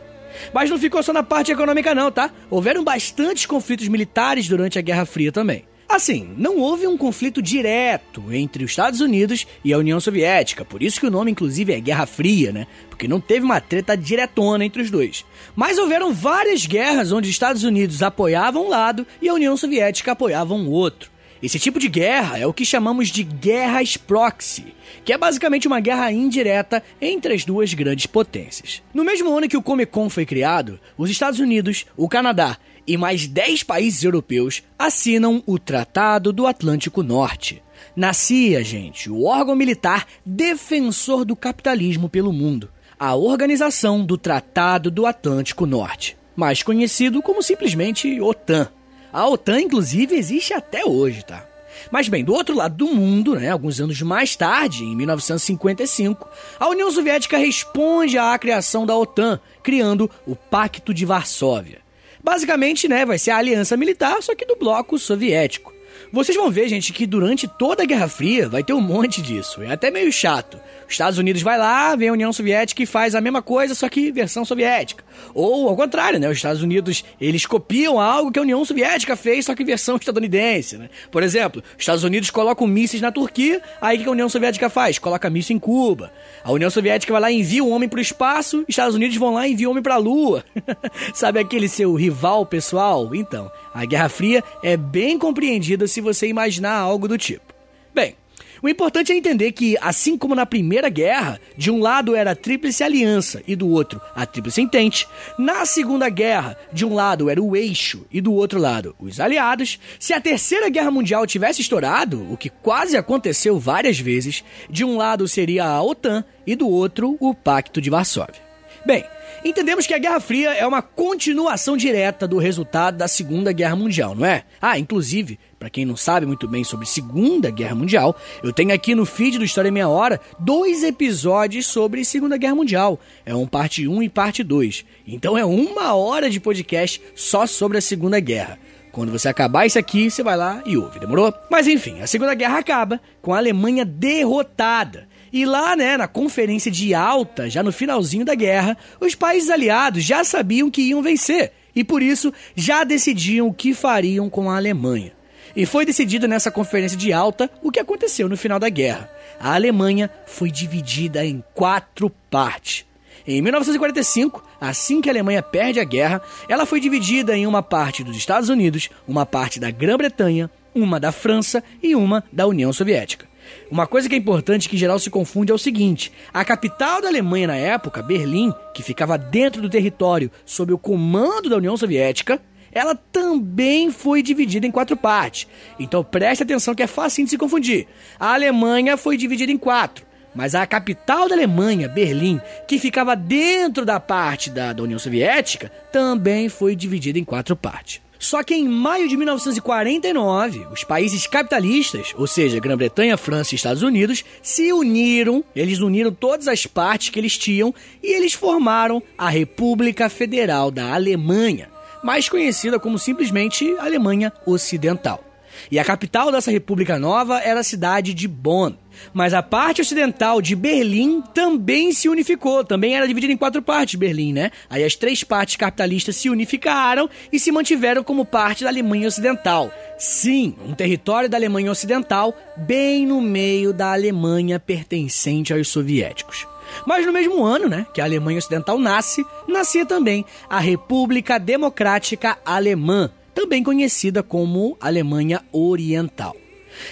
Mas 0.53 0.69
não 0.69 0.77
ficou 0.77 1.01
só 1.01 1.13
na 1.13 1.24
parte 1.24 1.51
econômica 1.51 1.95
não, 1.95 2.12
tá? 2.12 2.30
Houveram 2.50 2.83
bastantes 2.83 3.45
conflitos 3.45 3.88
militares 3.88 4.47
durante 4.47 4.77
a 4.77 4.81
Guerra 4.81 5.06
Fria 5.06 5.31
também. 5.31 5.65
Assim, 5.88 6.33
não 6.36 6.57
houve 6.57 6.88
um 6.88 6.97
conflito 6.97 7.42
direto 7.42 8.33
entre 8.33 8.65
os 8.65 8.71
Estados 8.71 9.01
Unidos 9.01 9.45
e 9.63 9.71
a 9.71 9.77
União 9.77 10.00
Soviética, 10.00 10.65
por 10.65 10.81
isso 10.81 11.00
que 11.00 11.06
o 11.06 11.12
nome 11.12 11.30
inclusive 11.30 11.74
é 11.74 11.80
Guerra 11.80 12.07
Fria, 12.07 12.51
né? 12.51 12.65
Porque 12.89 13.07
não 13.07 13.21
teve 13.21 13.45
uma 13.45 13.62
treta 13.62 13.95
diretona 13.95 14.65
entre 14.65 14.81
os 14.81 14.89
dois. 14.89 15.24
Mas 15.56 15.77
houveram 15.77 16.12
várias 16.12 16.65
guerras 16.65 17.12
onde 17.12 17.30
os 17.30 17.36
Estados 17.36 17.63
Unidos 17.63 18.01
apoiavam 18.01 18.65
um 18.65 18.69
lado 18.69 19.06
e 19.21 19.30
a 19.30 19.33
União 19.33 19.56
Soviética 19.56 20.13
apoiava 20.13 20.56
um 20.56 20.69
outro. 20.69 21.12
Esse 21.44 21.60
tipo 21.60 21.80
de 21.80 21.90
guerra 21.90 22.40
é 22.40 22.48
o 22.48 22.54
que 22.54 22.66
chamamos 22.66 23.10
de 23.10 23.24
guerras 23.24 23.98
proxy, 23.98 24.74
que 25.04 25.12
é 25.12 25.18
basicamente 25.18 25.68
uma 25.68 25.80
guerra 25.80 26.12
indireta 26.12 26.82
entre 27.02 27.34
as 27.34 27.44
duas 27.44 27.74
grandes 27.74 28.06
potências. 28.06 28.82
No 28.94 29.04
mesmo 29.04 29.36
ano 29.36 29.48
que 29.48 29.58
o 29.58 29.62
Comecon 29.62 30.10
foi 30.10 30.26
criado, 30.26 30.80
os 30.98 31.10
Estados 31.10 31.40
Unidos, 31.40 31.86
o 31.98 32.08
Canadá 32.08 32.58
e 32.88 32.98
mais 32.98 33.28
10 33.28 33.64
países 33.64 34.04
europeus 34.04 34.64
assinam 34.78 35.44
o 35.46 35.60
Tratado 35.60 36.32
do 36.32 36.48
Atlântico 36.48 37.04
Norte. 37.04 37.62
Nascia, 37.96 38.64
gente, 38.64 39.10
o 39.10 39.26
órgão 39.26 39.56
militar 39.56 40.06
defensor 40.26 41.26
do 41.26 41.36
capitalismo 41.36 42.10
pelo 42.10 42.32
mundo, 42.32 42.70
a 42.98 43.16
Organização 43.16 44.06
do 44.06 44.18
Tratado 44.18 44.90
do 44.90 45.06
Atlântico 45.06 45.66
Norte, 45.66 46.18
mais 46.36 46.64
conhecido 46.64 47.22
como 47.22 47.44
simplesmente 47.44 48.20
OTAN. 48.22 48.70
A 49.15 49.29
OTAN, 49.29 49.62
inclusive, 49.62 50.13
existe 50.13 50.53
até 50.53 50.83
hoje, 50.83 51.23
tá? 51.23 51.47
Mas 51.89 52.09
bem, 52.09 52.21
do 52.21 52.33
outro 52.33 52.53
lado 52.53 52.75
do 52.75 52.94
mundo, 52.94 53.35
né, 53.35 53.50
alguns 53.50 53.79
anos 53.79 54.01
mais 54.01 54.35
tarde, 54.35 54.83
em 54.83 54.94
1955, 54.94 56.27
a 56.59 56.67
União 56.67 56.91
Soviética 56.91 57.38
responde 57.38 58.17
à 58.17 58.38
criação 58.38 58.85
da 58.85 58.94
OTAN, 58.94 59.39
criando 59.63 60.12
o 60.27 60.35
Pacto 60.35 60.94
de 60.94 61.06
Varsóvia. 61.06 61.79
Basicamente, 62.21 62.89
né, 62.89 63.06
vai 63.06 63.17
ser 63.17 63.31
a 63.31 63.38
aliança 63.38 63.77
militar, 63.77 64.21
só 64.21 64.35
que 64.35 64.45
do 64.45 64.57
bloco 64.57 65.00
soviético. 65.00 65.73
Vocês 66.12 66.38
vão 66.38 66.50
ver, 66.50 66.68
gente, 66.69 66.94
que 66.94 67.06
durante 67.06 67.47
toda 67.47 67.83
a 67.83 67.86
Guerra 67.86 68.07
Fria 68.07 68.47
vai 68.47 68.63
ter 68.63 68.74
um 68.74 68.81
monte 68.81 69.21
disso. 69.21 69.62
É 69.62 69.71
até 69.71 69.92
meio 69.92 70.12
chato. 70.12 70.59
Os 70.88 70.94
Estados 70.94 71.18
Unidos 71.18 71.42
vai 71.42 71.57
lá, 71.57 71.95
vem 71.95 72.09
a 72.09 72.13
União 72.13 72.31
Soviética 72.31 72.83
e 72.83 72.86
faz 72.86 73.15
a 73.15 73.21
mesma 73.21 73.42
coisa, 73.42 73.74
só 73.74 73.89
que 73.89 74.12
versão 74.12 74.45
soviética. 74.45 75.03
Ou 75.33 75.68
ao 75.68 75.75
contrário, 75.75 76.19
né? 76.19 76.30
Os 76.30 76.38
Estados 76.38 76.62
Unidos, 76.62 77.03
eles 77.19 77.45
copiam 77.45 78.00
algo 78.00 78.31
que 78.31 78.39
a 78.39 78.42
União 78.42 78.63
Soviética 78.63 79.15
fez, 79.15 79.45
só 79.45 79.56
que 79.56 79.63
versão 79.63 79.95
estadunidense, 79.97 80.77
né? 80.77 80.89
Por 81.12 81.24
exemplo, 81.24 81.63
os 81.75 81.81
Estados 81.81 82.03
Unidos 82.03 82.29
colocam 82.29 82.67
mísseis 82.67 83.01
na 83.01 83.12
Turquia, 83.12 83.62
aí 83.81 83.98
o 83.98 84.01
que 84.03 84.08
a 84.08 84.12
União 84.12 84.29
Soviética 84.29 84.70
faz? 84.70 85.00
Coloca 85.00 85.29
míssil 85.29 85.55
em 85.55 85.60
Cuba. 85.60 86.12
A 86.43 86.51
União 86.51 86.70
Soviética 86.70 87.12
vai 87.12 87.22
lá 87.22 87.31
e 87.31 87.39
envia 87.39 87.63
um 87.63 87.72
homem 87.72 87.89
para 87.89 87.98
o 87.98 88.01
espaço, 88.01 88.60
os 88.60 88.65
Estados 88.70 88.96
Unidos 88.96 89.17
vão 89.17 89.34
lá 89.34 89.48
e 89.48 89.53
enviam 89.53 89.70
um 89.70 89.72
homem 89.72 89.84
para 89.84 89.96
a 89.96 89.98
Lua. 89.98 90.43
Sabe 91.13 91.39
aquele 91.39 91.67
seu 91.67 91.93
rival 91.96 92.46
pessoal? 92.46 93.13
Então, 93.15 93.51
a 93.75 93.84
Guerra 93.84 94.08
Fria 94.08 94.41
é 94.63 94.77
bem 94.77 95.20
compreendida 95.20 95.86
se 95.86 96.00
você 96.00 96.27
imaginar 96.27 96.72
algo 96.72 97.10
do 97.10 97.17
tipo. 97.17 97.53
Bem, 97.94 98.15
o 98.63 98.70
importante 98.70 99.12
é 99.12 99.15
entender 99.17 99.51
que, 99.51 99.77
assim 99.82 100.17
como 100.17 100.34
na 100.34 100.46
Primeira 100.46 100.88
Guerra, 100.88 101.41
de 101.58 101.70
um 101.70 101.82
lado 101.82 102.15
era 102.15 102.32
a 102.32 102.36
Tríplice 102.36 102.86
Aliança 102.86 103.44
e 103.46 103.53
do 103.53 103.70
outro 103.70 104.00
a 104.15 104.25
Tríplice 104.25 104.62
Entente, 104.62 105.05
na 105.38 105.65
Segunda 105.65 106.08
Guerra, 106.08 106.58
de 106.72 106.86
um 106.86 106.94
lado 106.94 107.29
era 107.29 107.41
o 107.41 107.53
Eixo 107.53 108.05
e 108.10 108.22
do 108.22 108.34
outro 108.34 108.60
lado 108.60 108.96
os 108.98 109.20
Aliados, 109.20 109.77
se 110.00 110.13
a 110.13 110.22
Terceira 110.22 110.70
Guerra 110.70 110.89
Mundial 110.89 111.27
tivesse 111.27 111.62
estourado, 111.62 112.25
o 112.32 112.38
que 112.38 112.50
quase 112.50 112.96
aconteceu 112.96 113.60
várias 113.60 114.00
vezes, 114.00 114.41
de 114.70 114.86
um 114.86 114.96
lado 114.96 115.27
seria 115.27 115.65
a 115.65 115.84
OTAN 115.84 116.24
e 116.48 116.55
do 116.55 116.70
outro 116.70 117.17
o 117.20 117.36
Pacto 117.36 117.82
de 117.82 117.89
Varsóvia. 117.89 118.41
Bem, 118.86 119.03
Entendemos 119.46 119.86
que 119.86 119.94
a 119.94 120.00
Guerra 120.00 120.20
Fria 120.20 120.56
é 120.56 120.66
uma 120.66 120.82
continuação 120.82 121.78
direta 121.78 122.28
do 122.28 122.40
resultado 122.40 122.98
da 122.98 123.08
Segunda 123.08 123.52
Guerra 123.52 123.75
Mundial, 123.75 124.16
não 124.16 124.25
é? 124.25 124.44
Ah, 124.60 124.80
inclusive, 124.80 125.38
para 125.60 125.70
quem 125.70 125.86
não 125.86 125.96
sabe 125.96 126.25
muito 126.25 126.48
bem 126.48 126.64
sobre 126.64 126.88
Segunda 126.88 127.52
Guerra 127.52 127.75
Mundial, 127.75 128.16
eu 128.42 128.52
tenho 128.52 128.74
aqui 128.74 128.96
no 128.96 129.06
feed 129.06 129.38
do 129.38 129.46
História 129.46 129.72
Meia 129.72 129.88
Hora 129.88 130.20
dois 130.40 130.84
episódios 130.84 131.68
sobre 131.68 132.04
Segunda 132.04 132.38
Guerra 132.38 132.56
Mundial. 132.56 133.00
É 133.24 133.36
um 133.36 133.46
parte 133.46 133.88
1 133.88 134.02
e 134.02 134.10
parte 134.10 134.42
2. 134.42 134.84
Então 135.06 135.38
é 135.38 135.46
uma 135.46 135.94
hora 135.94 136.28
de 136.28 136.40
podcast 136.40 137.00
só 137.14 137.46
sobre 137.46 137.78
a 137.78 137.82
Segunda 137.82 138.20
Guerra. 138.20 138.58
Quando 138.92 139.12
você 139.12 139.30
acabar 139.30 139.68
isso 139.68 139.78
aqui, 139.78 140.10
você 140.10 140.24
vai 140.24 140.36
lá 140.36 140.64
e 140.66 140.75
ouve, 140.75 141.00
demorou? 141.00 141.32
Mas 141.52 141.68
enfim, 141.68 142.02
a 142.02 142.08
Segunda 142.08 142.34
Guerra 142.34 142.58
acaba 142.58 143.00
com 143.22 143.32
a 143.32 143.38
Alemanha 143.38 143.86
derrotada 143.86 145.08
e 145.36 145.46
lá, 145.46 145.75
né, 145.75 145.98
na 145.98 146.08
conferência 146.08 146.72
de 146.72 146.94
alta, 146.94 147.50
já 147.50 147.62
no 147.62 147.74
finalzinho 147.74 148.24
da 148.24 148.34
guerra, 148.34 148.77
os 149.01 149.15
países 149.15 149.50
aliados 149.50 150.01
já 150.01 150.24
sabiam 150.24 150.72
que 150.72 150.82
iam 150.82 151.01
vencer 151.01 151.51
e 151.75 151.84
por 151.84 152.01
isso 152.01 152.34
já 152.56 152.86
decidiam 152.86 153.50
o 153.50 153.54
que 153.54 153.74
fariam 153.74 154.30
com 154.30 154.50
a 154.50 154.56
Alemanha. 154.56 155.12
E 155.54 155.65
foi 155.65 155.86
decidido 155.86 156.25
nessa 156.25 156.50
conferência 156.50 156.98
de 156.98 157.12
alta 157.12 157.51
o 157.62 157.70
que 157.70 157.82
aconteceu 157.82 158.30
no 158.30 158.38
final 158.38 158.58
da 158.58 158.70
guerra. 158.70 159.12
A 159.38 159.56
Alemanha 159.56 160.10
foi 160.25 160.50
dividida 160.50 161.25
em 161.25 161.44
quatro 161.54 162.10
partes. 162.32 162.86
Em 163.27 163.42
1945, 163.42 164.42
assim 164.62 165.01
que 165.01 165.10
a 165.10 165.12
Alemanha 165.12 165.44
perde 165.44 165.82
a 165.82 165.84
guerra, 165.84 166.22
ela 166.48 166.65
foi 166.65 166.80
dividida 166.80 167.36
em 167.36 167.46
uma 167.46 167.62
parte 167.62 168.06
dos 168.06 168.15
Estados 168.15 168.48
Unidos, 168.48 168.89
uma 169.06 169.25
parte 169.25 169.60
da 169.60 169.70
Grã-Bretanha, 169.70 170.50
uma 170.74 170.98
da 170.98 171.12
França 171.12 171.62
e 171.84 171.94
uma 171.94 172.24
da 172.32 172.48
União 172.48 172.72
Soviética. 172.72 173.35
Uma 173.69 173.88
coisa 173.88 174.07
que 174.07 174.15
é 174.15 174.17
importante 174.17 174.69
que 174.69 174.75
em 174.75 174.79
geral 174.79 175.00
se 175.00 175.10
confunde 175.10 175.51
é 175.51 175.55
o 175.55 175.60
seguinte: 175.60 176.12
a 176.34 176.45
capital 176.45 177.01
da 177.01 177.07
Alemanha 177.07 177.48
na 177.48 177.55
época, 177.55 178.01
Berlim, 178.01 178.53
que 178.74 178.84
ficava 178.84 179.17
dentro 179.17 179.62
do 179.62 179.69
território 179.69 180.31
sob 180.45 180.72
o 180.72 180.77
comando 180.77 181.50
da 181.50 181.57
União 181.57 181.75
Soviética, 181.75 182.41
ela 182.72 182.93
também 182.93 183.89
foi 183.89 184.22
dividida 184.22 184.67
em 184.67 184.72
quatro 184.72 184.98
partes. 184.98 185.48
Então 185.79 186.03
preste 186.03 186.43
atenção 186.43 186.75
que 186.75 186.84
é 186.84 186.88
fácil 186.88 187.24
de 187.24 187.31
se 187.31 187.38
confundir. 187.38 187.88
A 188.19 188.34
Alemanha 188.34 188.98
foi 188.98 189.17
dividida 189.17 189.51
em 189.51 189.57
quatro. 189.57 190.05
Mas 190.36 190.53
a 190.53 190.67
capital 190.67 191.29
da 191.29 191.36
Alemanha, 191.36 191.88
Berlim, 191.88 192.41
que 192.67 192.77
ficava 192.77 193.15
dentro 193.15 193.86
da 193.86 194.01
parte 194.01 194.50
da, 194.50 194.74
da 194.74 194.84
União 194.84 195.00
Soviética, 195.00 195.72
também 195.93 196.50
foi 196.50 196.75
dividida 196.75 197.17
em 197.17 197.24
quatro 197.24 197.55
partes. 197.55 198.01
Só 198.19 198.43
que 198.43 198.53
em 198.55 198.67
maio 198.67 199.07
de 199.07 199.17
1949, 199.17 200.67
os 200.72 200.84
países 200.84 201.27
capitalistas, 201.27 202.13
ou 202.17 202.27
seja, 202.27 202.60
Grã-Bretanha, 202.60 203.17
França 203.17 203.53
e 203.53 203.57
Estados 203.57 203.84
Unidos, 203.84 204.24
se 204.41 204.72
uniram, 204.72 205.43
eles 205.55 205.79
uniram 205.79 206.12
todas 206.12 206.48
as 206.48 206.65
partes 206.65 207.10
que 207.10 207.19
eles 207.19 207.38
tinham 207.38 207.74
e 208.01 208.13
eles 208.13 208.34
formaram 208.34 209.01
a 209.17 209.29
República 209.29 210.10
Federal 210.10 210.72
da 210.72 210.93
Alemanha, 210.93 211.69
mais 212.03 212.29
conhecida 212.29 212.79
como 212.79 213.00
simplesmente 213.00 213.75
Alemanha 213.79 214.31
Ocidental. 214.45 215.24
E 215.72 215.79
a 215.79 215.86
capital 215.86 216.31
dessa 216.31 216.51
república 216.51 217.00
nova 217.00 217.39
era 217.39 217.62
a 217.62 217.63
cidade 217.63 218.13
de 218.13 218.27
Bonn. 218.27 218.74
Mas 219.14 219.34
a 219.34 219.42
parte 219.42 219.82
ocidental 219.82 220.42
de 220.42 220.56
Berlim 220.56 221.22
também 221.34 221.92
se 221.92 222.10
unificou, 222.10 222.64
também 222.64 222.96
era 222.96 223.08
dividida 223.08 223.34
em 223.34 223.38
quatro 223.38 223.62
partes 223.62 223.96
Berlim, 223.96 224.34
né? 224.34 224.52
Aí 224.70 224.84
as 224.84 224.96
três 224.96 225.24
partes 225.24 225.56
capitalistas 225.56 226.16
se 226.16 226.30
unificaram 226.30 227.10
e 227.32 227.40
se 227.40 227.52
mantiveram 227.52 228.04
como 228.04 228.25
parte 228.25 228.64
da 228.64 228.70
Alemanha 228.70 229.08
Ocidental. 229.08 229.72
Sim, 229.98 230.56
um 230.68 230.74
território 230.74 231.30
da 231.30 231.38
Alemanha 231.38 231.72
Ocidental 231.72 232.36
bem 232.58 233.06
no 233.06 233.22
meio 233.22 233.72
da 233.74 233.94
Alemanha 233.94 234.60
pertencente 234.60 235.54
aos 235.54 235.68
soviéticos. 235.68 236.48
Mas 236.86 237.06
no 237.06 237.14
mesmo 237.14 237.44
ano, 237.44 237.70
né, 237.70 237.86
que 237.94 238.02
a 238.02 238.04
Alemanha 238.04 238.40
Ocidental 238.40 238.78
nasce, 238.78 239.25
nascia 239.48 239.86
também 239.86 240.25
a 240.50 240.60
República 240.60 241.38
Democrática 241.38 242.38
Alemã, 242.46 243.10
também 243.34 243.64
conhecida 243.64 244.24
como 244.24 244.78
Alemanha 244.80 245.42
Oriental. 245.52 246.36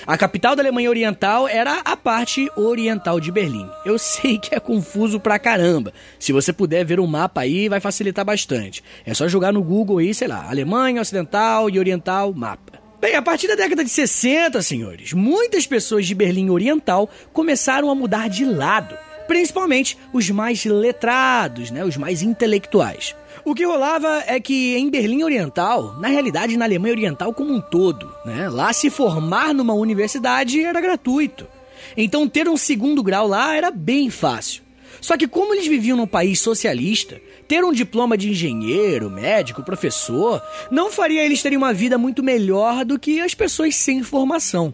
A 0.06 0.18
capital 0.18 0.56
da 0.56 0.62
Alemanha 0.62 0.90
Oriental 0.90 1.48
era 1.48 1.80
a 1.86 1.96
parte 1.96 2.50
oriental 2.56 3.20
de 3.20 3.32
Berlim. 3.32 3.70
Eu 3.86 3.98
sei 4.00 4.38
que 4.38 4.54
é 4.54 4.60
confuso 4.60 5.20
pra 5.20 5.40
caramba. 5.40 5.94
Se 6.20 6.32
você 6.32 6.52
puder 6.52 6.86
ver 6.86 7.00
o 7.00 7.04
um 7.04 7.08
mapa 7.08 7.42
aí, 7.42 7.70
vai 7.70 7.80
facilitar 7.80 8.26
bastante. 8.26 8.84
É 9.06 9.14
só 9.14 9.28
jogar 9.28 9.52
no 9.52 9.64
Google 9.64 10.00
aí, 10.00 10.14
sei 10.14 10.28
lá, 10.28 10.50
Alemanha 10.50 11.02
Ocidental 11.02 11.70
e 11.70 11.80
Oriental 11.80 12.34
mapa. 12.34 12.82
Bem, 13.00 13.16
a 13.16 13.22
partir 13.22 13.48
da 13.48 13.56
década 13.56 13.84
de 13.84 13.90
60, 13.90 14.62
senhores, 14.62 15.12
muitas 15.12 15.68
pessoas 15.68 16.06
de 16.06 16.16
Berlim 16.16 16.50
Oriental 16.50 17.10
começaram 17.34 17.90
a 17.90 17.96
mudar 17.96 18.30
de 18.30 18.46
lado 18.46 18.98
principalmente 19.28 19.98
os 20.12 20.30
mais 20.30 20.64
letrados, 20.66 21.72
né, 21.72 21.84
os 21.84 21.98
mais 21.98 22.22
intelectuais. 22.22 23.16
O 23.46 23.54
que 23.54 23.66
rolava 23.66 24.24
é 24.26 24.40
que 24.40 24.78
em 24.78 24.90
Berlim 24.90 25.22
Oriental, 25.24 25.98
na 26.00 26.08
realidade 26.08 26.56
na 26.56 26.64
Alemanha 26.64 26.94
Oriental 26.94 27.34
como 27.34 27.54
um 27.54 27.60
todo, 27.60 28.10
né, 28.24 28.48
lá 28.48 28.72
se 28.72 28.90
formar 28.90 29.54
numa 29.54 29.74
universidade 29.74 30.64
era 30.64 30.80
gratuito. 30.80 31.46
Então 31.98 32.28
ter 32.28 32.48
um 32.48 32.56
segundo 32.56 33.04
grau 33.04 33.28
lá 33.28 33.54
era 33.54 33.70
bem 33.70 34.10
fácil. 34.10 34.64
Só 35.02 35.18
que 35.18 35.28
como 35.28 35.54
eles 35.54 35.68
viviam 35.68 35.98
num 35.98 36.08
país 36.08 36.40
socialista, 36.40 37.20
ter 37.46 37.66
um 37.66 37.74
diploma 37.74 38.18
de 38.18 38.30
engenheiro, 38.30 39.10
médico, 39.10 39.62
professor, 39.62 40.42
não 40.72 40.90
faria 40.90 41.26
eles 41.26 41.42
terem 41.42 41.58
uma 41.58 41.74
vida 41.74 41.98
muito 41.98 42.24
melhor 42.24 42.86
do 42.86 42.98
que 42.98 43.20
as 43.20 43.34
pessoas 43.34 43.76
sem 43.76 44.02
formação. 44.04 44.74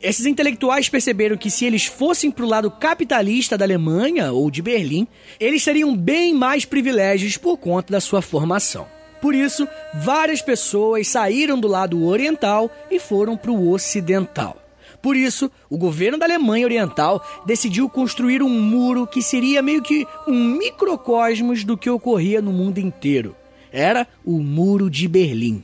Esses 0.00 0.26
intelectuais 0.26 0.88
perceberam 0.88 1.36
que 1.36 1.50
se 1.50 1.64
eles 1.64 1.86
fossem 1.86 2.30
para 2.30 2.44
o 2.44 2.48
lado 2.48 2.70
capitalista 2.70 3.58
da 3.58 3.64
Alemanha 3.64 4.32
ou 4.32 4.48
de 4.50 4.62
Berlim, 4.62 5.08
eles 5.40 5.64
teriam 5.64 5.96
bem 5.96 6.32
mais 6.32 6.64
privilégios 6.64 7.36
por 7.36 7.56
conta 7.56 7.92
da 7.92 8.00
sua 8.00 8.22
formação. 8.22 8.86
Por 9.20 9.34
isso, 9.34 9.66
várias 9.94 10.40
pessoas 10.40 11.08
saíram 11.08 11.58
do 11.58 11.66
lado 11.66 12.04
oriental 12.06 12.70
e 12.88 13.00
foram 13.00 13.36
para 13.36 13.50
o 13.50 13.72
ocidental. 13.72 14.56
Por 15.02 15.16
isso, 15.16 15.50
o 15.68 15.76
governo 15.76 16.18
da 16.18 16.26
Alemanha 16.26 16.66
Oriental 16.66 17.24
decidiu 17.44 17.88
construir 17.88 18.42
um 18.42 18.48
muro 18.48 19.06
que 19.06 19.22
seria 19.22 19.62
meio 19.62 19.82
que 19.82 20.06
um 20.26 20.56
microcosmos 20.56 21.64
do 21.64 21.76
que 21.76 21.90
ocorria 21.90 22.40
no 22.40 22.52
mundo 22.52 22.78
inteiro. 22.78 23.34
Era 23.72 24.06
o 24.24 24.38
Muro 24.38 24.88
de 24.88 25.06
Berlim. 25.06 25.62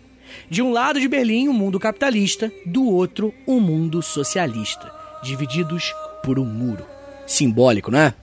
De 0.49 0.63
um 0.63 0.73
lado 0.73 1.01
de 1.01 1.09
Berlim, 1.09 1.49
o 1.49 1.51
um 1.51 1.55
mundo 1.55 1.81
capitalista, 1.81 2.53
do 2.65 2.85
outro, 2.85 3.35
o 3.47 3.55
um 3.55 3.61
mundo 3.61 4.03
socialista, 4.03 4.91
divididos 5.23 5.95
por 6.23 6.39
um 6.39 6.45
muro. 6.45 6.85
Simbólico, 7.27 7.91
né? 7.91 8.15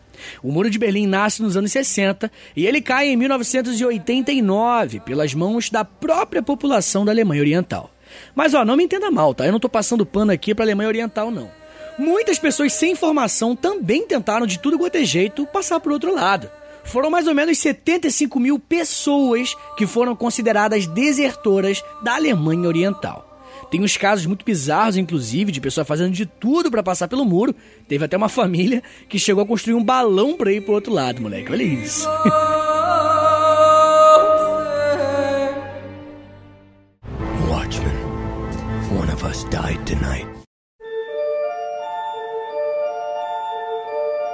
O 0.44 0.52
Muro 0.52 0.70
de 0.70 0.78
Berlim 0.78 1.08
nasce 1.08 1.42
nos 1.42 1.58
anos 1.58 1.72
60 1.72 2.32
e 2.56 2.68
ele 2.68 2.80
cai 2.80 3.10
em 3.10 3.18
1989 3.18 5.00
pelas 5.00 5.34
mãos 5.34 5.70
da 5.70 5.84
própria 5.84 6.44
população 6.44 7.04
da 7.04 7.12
Alemanha 7.12 7.42
Oriental. 7.42 7.90
Mas 8.36 8.54
ó, 8.54 8.64
não 8.64 8.78
me 8.78 8.84
entenda 8.84 9.10
mal, 9.10 9.34
tá? 9.34 9.48
Eu 9.48 9.52
não 9.52 9.60
tô 9.60 9.68
passando 9.68 10.06
pano 10.06 10.32
aqui 10.32 10.54
pra 10.54 10.64
Alemanha 10.64 10.90
Oriental, 10.90 11.32
não. 11.32 11.50
Muitas 11.98 12.38
pessoas 12.38 12.74
sem 12.74 12.96
formação 12.96 13.56
também 13.56 14.06
tentaram 14.06 14.46
de 14.46 14.60
tudo 14.60 14.78
quanto 14.78 14.96
é 14.96 15.04
jeito 15.04 15.48
passar 15.48 15.80
pro 15.80 15.94
outro 15.94 16.14
lado 16.14 16.50
foram 16.84 17.10
mais 17.10 17.28
ou 17.28 17.34
menos 17.34 17.58
75 17.58 18.40
mil 18.40 18.60
pessoas 18.60 19.56
que 19.78 19.86
foram 19.88 20.16
consideradas 20.16 20.88
desertoras 20.88 21.84
da 22.02 22.16
Alemanha 22.16 22.68
Oriental. 22.68 23.28
Tem 23.70 23.82
uns 23.82 23.96
casos 23.96 24.26
muito 24.26 24.44
bizarros, 24.44 24.98
inclusive, 24.98 25.50
de 25.50 25.62
pessoas 25.62 25.88
fazendo 25.88 26.12
de 26.12 26.26
tudo 26.26 26.70
para 26.70 26.84
passar 26.84 27.08
pelo 27.08 27.24
muro. 27.24 27.56
Teve 27.88 28.04
até 28.04 28.18
uma 28.18 28.28
família 28.28 28.84
que 29.08 29.18
chegou 29.18 29.44
a 29.44 29.48
construir 29.48 29.76
um 29.76 29.84
balão 29.84 30.36
para 30.36 30.52
ir 30.52 30.62
pro 30.62 30.74
outro 30.74 30.92
lado, 30.92 31.22
moleque. 31.22 31.52
Olha 31.52 31.64
isso. 31.64 32.06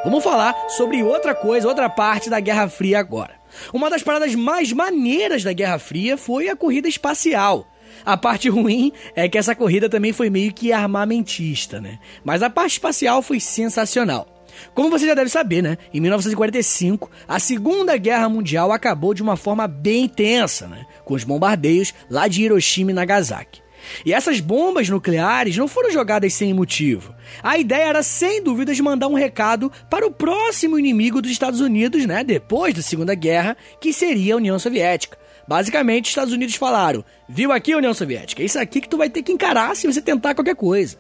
Vamos 0.08 0.24
falar 0.24 0.56
sobre 0.70 1.04
outra 1.04 1.36
coisa, 1.36 1.68
outra 1.68 1.90
parte 1.90 2.30
da 2.30 2.40
Guerra 2.40 2.70
Fria 2.70 2.98
agora. 2.98 3.34
Uma 3.74 3.90
das 3.90 4.02
paradas 4.02 4.34
mais 4.36 4.72
maneiras 4.72 5.44
da 5.44 5.52
Guerra 5.52 5.78
Fria 5.80 6.16
foi 6.16 6.48
a 6.48 6.56
corrida 6.56 6.88
espacial. 6.88 7.68
A 8.06 8.16
parte 8.16 8.48
ruim 8.48 8.94
é 9.18 9.28
que 9.28 9.38
essa 9.38 9.54
corrida 9.54 9.90
também 9.90 10.14
foi 10.14 10.30
meio 10.30 10.54
que 10.54 10.72
armamentista, 10.72 11.82
né? 11.82 12.00
Mas 12.24 12.42
a 12.42 12.50
parte 12.50 12.72
espacial 12.72 13.22
foi 13.22 13.42
sensacional. 13.42 14.46
Como 14.74 14.90
você 14.90 15.06
já 15.06 15.14
deve 15.14 15.30
saber, 15.30 15.62
né? 15.62 15.78
Em 15.94 16.00
1945, 16.00 17.12
a 17.28 17.38
Segunda 17.38 17.98
Guerra 17.98 18.30
Mundial 18.30 18.72
acabou 18.72 19.14
de 19.14 19.22
uma 19.22 19.36
forma 19.36 19.68
bem 19.68 20.08
tensa, 20.08 20.70
né? 20.70 20.86
Com 21.04 21.16
os 21.16 21.26
bombardeios 21.26 21.94
lá 22.10 22.30
de 22.30 22.44
Hiroshima 22.44 22.92
e 22.92 22.94
Nagasaki. 22.94 23.62
E 24.06 24.14
essas 24.14 24.40
bombas 24.40 24.90
nucleares 24.90 25.58
não 25.58 25.68
foram 25.68 25.92
jogadas 25.92 26.34
sem 26.34 26.54
motivo. 26.54 27.14
A 27.42 27.58
ideia 27.58 27.86
era, 27.86 28.04
sem 28.04 28.44
dúvidas, 28.44 28.80
mandar 28.80 29.08
um 29.08 29.14
recado 29.14 29.72
para 29.90 30.06
o 30.06 30.12
próximo 30.12 30.78
inimigo 30.78 31.22
dos 31.22 31.32
Estados 31.32 31.60
Unidos, 31.60 32.06
né, 32.06 32.24
depois 32.24 32.74
da 32.74 32.82
Segunda 32.82 33.16
Guerra, 33.16 33.58
que 33.80 33.94
seria 33.94 34.34
a 34.34 34.38
União 34.38 34.58
Soviética. 34.58 35.18
Basicamente, 35.48 36.06
os 36.06 36.12
Estados 36.12 36.34
Unidos 36.34 36.56
falaram: 36.56 37.04
viu 37.28 37.52
aqui, 37.52 37.74
União 37.74 37.94
Soviética, 37.94 38.44
isso 38.44 38.60
aqui 38.60 38.82
que 38.82 38.90
tu 38.90 38.98
vai 38.98 39.10
ter 39.10 39.24
que 39.24 39.32
encarar 39.32 39.76
se 39.76 39.88
você 39.88 40.02
tentar 40.02 40.36
qualquer 40.36 40.56
coisa. 40.56 40.98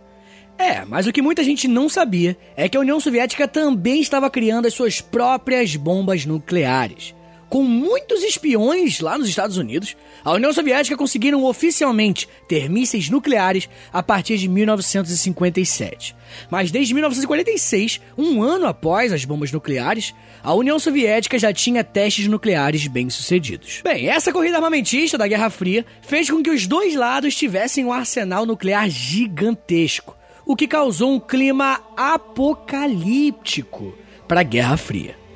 É, 0.57 0.83
mas 0.85 1.05
o 1.05 1.11
que 1.11 1.21
muita 1.21 1.43
gente 1.43 1.67
não 1.67 1.87
sabia 1.87 2.35
é 2.55 2.67
que 2.67 2.75
a 2.75 2.79
União 2.79 2.99
Soviética 2.99 3.47
também 3.47 4.01
estava 4.01 4.29
criando 4.29 4.65
as 4.65 4.73
suas 4.73 4.99
próprias 4.99 5.75
bombas 5.75 6.25
nucleares 6.25 7.13
com 7.49 7.63
muitos 7.63 8.23
espiões 8.23 8.99
lá 8.99 9.17
nos 9.17 9.29
Estados 9.29 9.57
Unidos, 9.57 9.95
a 10.23 10.33
União 10.33 10.51
Soviética 10.51 10.97
conseguiram 10.97 11.45
oficialmente 11.45 12.27
ter 12.47 12.69
mísseis 12.69 13.09
nucleares 13.09 13.69
a 13.91 14.03
partir 14.03 14.37
de 14.37 14.49
1957. 14.49 16.15
Mas 16.49 16.71
desde 16.71 16.93
1946, 16.93 18.01
um 18.17 18.41
ano 18.41 18.67
após 18.67 19.13
as 19.13 19.23
bombas 19.23 19.51
nucleares, 19.51 20.13
a 20.43 20.53
União 20.53 20.77
Soviética 20.77 21.39
já 21.39 21.53
tinha 21.53 21.83
testes 21.83 22.27
nucleares 22.27 22.87
bem-sucedidos. 22.87 23.81
Bem, 23.83 24.09
essa 24.09 24.33
corrida 24.33 24.57
armamentista 24.57 25.17
da 25.17 25.27
Guerra 25.27 25.49
Fria 25.49 25.85
fez 26.01 26.29
com 26.29 26.43
que 26.43 26.49
os 26.49 26.67
dois 26.67 26.95
lados 26.95 27.35
tivessem 27.35 27.85
um 27.85 27.93
arsenal 27.93 28.45
nuclear 28.45 28.89
gigantesco, 28.89 30.17
o 30.45 30.55
que 30.55 30.67
causou 30.67 31.13
um 31.13 31.19
clima 31.19 31.81
apocalíptico 31.95 33.97
para 34.27 34.41
a 34.41 34.43
Guerra 34.43 34.75
Fria. 34.75 35.26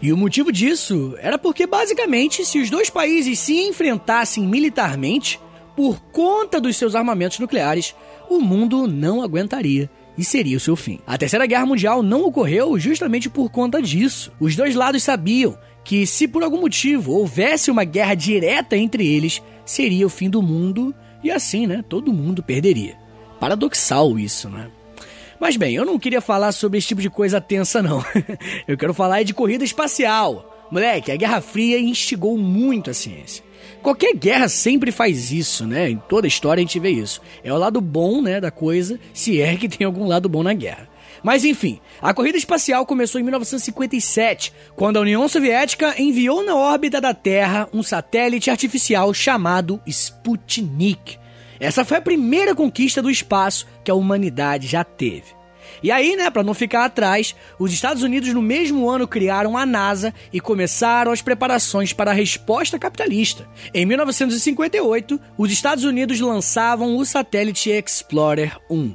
E 0.00 0.12
o 0.12 0.16
motivo 0.16 0.52
disso 0.52 1.16
era 1.20 1.38
porque, 1.38 1.66
basicamente, 1.66 2.44
se 2.44 2.58
os 2.58 2.70
dois 2.70 2.88
países 2.88 3.38
se 3.38 3.58
enfrentassem 3.66 4.46
militarmente, 4.46 5.40
por 5.76 6.00
conta 6.12 6.60
dos 6.60 6.76
seus 6.76 6.94
armamentos 6.94 7.38
nucleares, 7.38 7.94
o 8.28 8.40
mundo 8.40 8.86
não 8.86 9.22
aguentaria 9.22 9.90
e 10.16 10.24
seria 10.24 10.56
o 10.56 10.60
seu 10.60 10.74
fim. 10.74 10.98
A 11.06 11.16
Terceira 11.16 11.46
Guerra 11.46 11.66
Mundial 11.66 12.02
não 12.02 12.24
ocorreu 12.24 12.78
justamente 12.78 13.30
por 13.30 13.50
conta 13.50 13.80
disso. 13.80 14.32
Os 14.40 14.56
dois 14.56 14.74
lados 14.74 15.02
sabiam 15.02 15.56
que, 15.84 16.06
se 16.06 16.26
por 16.26 16.42
algum 16.42 16.60
motivo 16.60 17.12
houvesse 17.12 17.70
uma 17.70 17.84
guerra 17.84 18.14
direta 18.14 18.76
entre 18.76 19.06
eles, 19.06 19.40
seria 19.64 20.04
o 20.06 20.10
fim 20.10 20.28
do 20.28 20.42
mundo 20.42 20.92
e 21.22 21.30
assim, 21.30 21.66
né, 21.66 21.84
todo 21.88 22.12
mundo 22.12 22.42
perderia. 22.42 22.96
Paradoxal 23.38 24.18
isso, 24.18 24.48
né? 24.48 24.68
Mas 25.40 25.56
bem, 25.56 25.74
eu 25.74 25.84
não 25.84 25.98
queria 25.98 26.20
falar 26.20 26.52
sobre 26.52 26.78
esse 26.78 26.88
tipo 26.88 27.00
de 27.00 27.08
coisa 27.10 27.40
tensa, 27.40 27.82
não. 27.82 28.04
eu 28.66 28.76
quero 28.76 28.92
falar 28.92 29.22
de 29.22 29.34
corrida 29.34 29.64
espacial. 29.64 30.66
Moleque, 30.70 31.12
a 31.12 31.16
Guerra 31.16 31.40
Fria 31.40 31.78
instigou 31.78 32.36
muito 32.36 32.90
a 32.90 32.94
ciência. 32.94 33.44
Qualquer 33.82 34.14
guerra 34.14 34.48
sempre 34.48 34.90
faz 34.90 35.30
isso, 35.30 35.66
né? 35.66 35.88
Em 35.88 35.96
toda 36.08 36.26
a 36.26 36.28
história 36.28 36.60
a 36.60 36.64
gente 36.64 36.80
vê 36.80 36.90
isso. 36.90 37.20
É 37.44 37.52
o 37.52 37.56
lado 37.56 37.80
bom, 37.80 38.20
né, 38.20 38.40
da 38.40 38.50
coisa, 38.50 38.98
se 39.14 39.40
é 39.40 39.56
que 39.56 39.68
tem 39.68 39.86
algum 39.86 40.06
lado 40.06 40.28
bom 40.28 40.42
na 40.42 40.52
guerra. 40.52 40.88
Mas 41.22 41.44
enfim, 41.44 41.80
a 42.00 42.14
corrida 42.14 42.38
espacial 42.38 42.86
começou 42.86 43.20
em 43.20 43.24
1957, 43.24 44.52
quando 44.76 44.98
a 44.98 45.00
União 45.00 45.26
Soviética 45.28 46.00
enviou 46.00 46.44
na 46.44 46.54
órbita 46.54 47.00
da 47.00 47.12
Terra 47.14 47.68
um 47.72 47.82
satélite 47.82 48.50
artificial 48.50 49.12
chamado 49.12 49.80
Sputnik. 49.86 51.18
Essa 51.60 51.84
foi 51.84 51.98
a 51.98 52.02
primeira 52.02 52.54
conquista 52.54 53.02
do 53.02 53.10
espaço 53.10 53.66
que 53.84 53.90
a 53.90 53.94
humanidade 53.94 54.66
já 54.66 54.84
teve. 54.84 55.38
E 55.82 55.90
aí, 55.90 56.16
né, 56.16 56.30
para 56.30 56.42
não 56.42 56.54
ficar 56.54 56.84
atrás, 56.84 57.34
os 57.58 57.72
Estados 57.72 58.02
Unidos 58.02 58.32
no 58.32 58.42
mesmo 58.42 58.88
ano 58.88 59.06
criaram 59.06 59.56
a 59.56 59.64
NASA 59.64 60.12
e 60.32 60.40
começaram 60.40 61.12
as 61.12 61.22
preparações 61.22 61.92
para 61.92 62.10
a 62.10 62.14
resposta 62.14 62.78
capitalista. 62.78 63.48
Em 63.72 63.86
1958, 63.86 65.20
os 65.36 65.52
Estados 65.52 65.84
Unidos 65.84 66.20
lançavam 66.20 66.96
o 66.96 67.04
satélite 67.04 67.70
Explorer 67.70 68.56
1. 68.70 68.94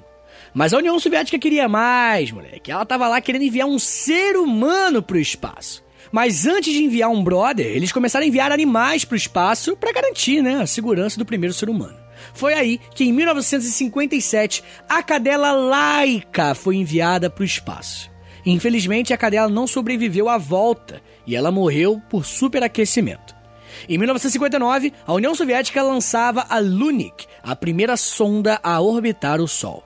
Mas 0.53 0.73
a 0.73 0.77
União 0.77 0.99
Soviética 0.99 1.39
queria 1.39 1.67
mais, 1.67 2.31
moleque. 2.31 2.71
Ela 2.71 2.85
tava 2.85 3.07
lá 3.07 3.19
querendo 3.21 3.43
enviar 3.43 3.67
um 3.67 3.79
ser 3.79 4.35
humano 4.35 5.01
pro 5.01 5.17
espaço. 5.17 5.83
Mas 6.11 6.45
antes 6.45 6.71
de 6.71 6.83
enviar 6.83 7.09
um 7.09 7.23
brother, 7.23 7.65
eles 7.65 7.91
começaram 7.91 8.23
a 8.23 8.27
enviar 8.27 8.51
animais 8.51 9.03
pro 9.03 9.17
espaço 9.17 9.75
para 9.75 9.91
garantir, 9.91 10.43
né, 10.43 10.61
a 10.61 10.67
segurança 10.67 11.17
do 11.17 11.25
primeiro 11.25 11.55
ser 11.55 11.69
humano. 11.69 12.02
Foi 12.33 12.53
aí 12.53 12.79
que, 12.93 13.03
em 13.03 13.13
1957, 13.13 14.63
a 14.87 15.01
cadela 15.01 15.51
Laika 15.51 16.53
foi 16.55 16.75
enviada 16.75 17.29
para 17.29 17.41
o 17.41 17.45
espaço. 17.45 18.11
Infelizmente, 18.45 19.13
a 19.13 19.17
cadela 19.17 19.49
não 19.49 19.65
sobreviveu 19.65 20.27
à 20.29 20.37
volta 20.37 21.01
e 21.25 21.35
ela 21.35 21.51
morreu 21.51 22.01
por 22.09 22.25
superaquecimento. 22.25 23.33
Em 23.87 23.97
1959, 23.97 24.93
a 25.05 25.13
União 25.13 25.33
Soviética 25.33 25.81
lançava 25.81 26.45
a 26.49 26.59
Lunik, 26.59 27.25
a 27.41 27.55
primeira 27.55 27.97
sonda 27.97 28.59
a 28.61 28.79
orbitar 28.79 29.41
o 29.41 29.47
Sol. 29.47 29.83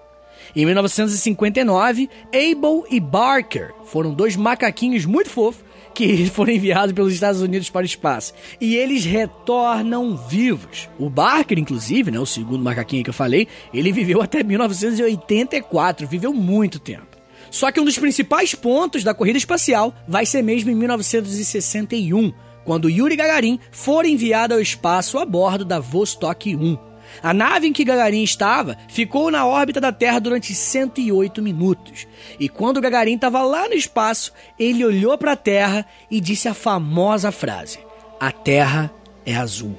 Em 0.55 0.65
1959, 0.65 2.09
Abel 2.27 2.85
e 2.89 2.99
Barker 2.99 3.73
foram 3.85 4.13
dois 4.13 4.35
macaquinhos 4.35 5.05
muito 5.05 5.29
fofos 5.29 5.66
que 5.97 6.27
foram 6.29 6.53
enviados 6.53 6.93
pelos 6.93 7.11
Estados 7.11 7.41
Unidos 7.41 7.71
para 7.71 7.81
o 7.81 7.85
espaço. 7.85 8.31
E 8.61 8.75
eles 8.75 9.03
retornam 9.03 10.15
vivos. 10.15 10.87
O 10.99 11.09
Barker, 11.09 11.57
inclusive, 11.57 12.11
né, 12.11 12.19
o 12.19 12.25
segundo 12.25 12.63
macaquinho 12.63 13.03
que 13.03 13.09
eu 13.09 13.13
falei, 13.13 13.47
ele 13.73 13.91
viveu 13.91 14.21
até 14.21 14.43
1984, 14.43 16.07
viveu 16.07 16.31
muito 16.31 16.77
tempo. 16.77 17.17
Só 17.49 17.71
que 17.71 17.79
um 17.79 17.85
dos 17.85 17.97
principais 17.97 18.53
pontos 18.53 19.03
da 19.03 19.13
corrida 19.13 19.39
espacial 19.39 19.95
vai 20.07 20.25
ser 20.25 20.43
mesmo 20.43 20.69
em 20.69 20.75
1961, 20.75 22.31
quando 22.63 22.89
Yuri 22.89 23.15
Gagarin 23.15 23.59
for 23.71 24.05
enviado 24.05 24.53
ao 24.53 24.61
espaço 24.61 25.17
a 25.17 25.25
bordo 25.25 25.65
da 25.65 25.79
Vostok 25.79 26.55
1. 26.55 26.86
A 27.21 27.33
nave 27.33 27.67
em 27.67 27.73
que 27.73 27.83
Gagarin 27.83 28.23
estava 28.23 28.77
ficou 28.87 29.31
na 29.31 29.45
órbita 29.45 29.81
da 29.81 29.91
Terra 29.91 30.19
durante 30.19 30.53
108 30.53 31.41
minutos. 31.41 32.07
E 32.39 32.47
quando 32.47 32.81
Gagarin 32.81 33.15
estava 33.15 33.41
lá 33.41 33.67
no 33.67 33.73
espaço, 33.73 34.31
ele 34.59 34.85
olhou 34.85 35.17
para 35.17 35.33
a 35.33 35.37
Terra 35.37 35.85
e 36.09 36.19
disse 36.21 36.47
a 36.47 36.53
famosa 36.53 37.31
frase: 37.31 37.79
A 38.19 38.31
Terra 38.31 38.91
é 39.25 39.35
azul. 39.35 39.77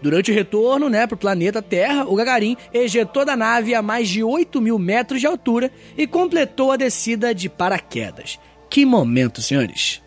Durante 0.00 0.30
o 0.30 0.34
retorno 0.34 0.88
né, 0.88 1.06
para 1.06 1.16
o 1.16 1.18
planeta 1.18 1.60
Terra, 1.60 2.04
o 2.04 2.14
Gagarin 2.14 2.56
ejetou 2.72 3.24
da 3.24 3.36
nave 3.36 3.74
a 3.74 3.82
mais 3.82 4.08
de 4.08 4.22
8 4.22 4.60
mil 4.60 4.78
metros 4.78 5.20
de 5.20 5.26
altura 5.26 5.72
e 5.96 6.06
completou 6.06 6.70
a 6.70 6.76
descida 6.76 7.34
de 7.34 7.48
paraquedas. 7.48 8.38
Que 8.70 8.84
momento, 8.84 9.42
senhores! 9.42 10.00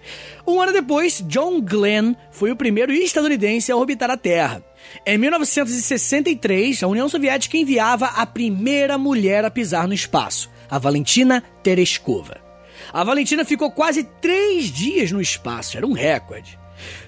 Um 0.48 0.62
ano 0.62 0.72
depois, 0.72 1.24
John 1.28 1.62
Glenn 1.62 2.14
foi 2.32 2.52
o 2.52 2.56
primeiro 2.56 2.94
estadunidense 2.94 3.72
a 3.72 3.76
orbitar 3.76 4.10
a 4.10 4.18
Terra. 4.18 4.64
Em 5.06 5.18
1963, 5.18 6.84
a 6.84 6.88
União 6.88 7.10
Soviética 7.10 7.58
enviava 7.58 8.06
a 8.08 8.26
primeira 8.26 8.98
mulher 8.98 9.44
a 9.46 9.52
pisar 9.52 9.88
no 9.88 9.94
espaço, 9.94 10.50
a 10.70 10.78
Valentina 10.78 11.44
Tereshkova. 11.64 12.40
A 12.94 13.04
Valentina 13.04 13.46
ficou 13.46 13.72
quase 13.72 14.04
três 14.22 14.66
dias 14.66 15.12
no 15.12 15.22
espaço, 15.22 15.78
era 15.78 15.88
um 15.88 15.94
recorde. 15.94 16.60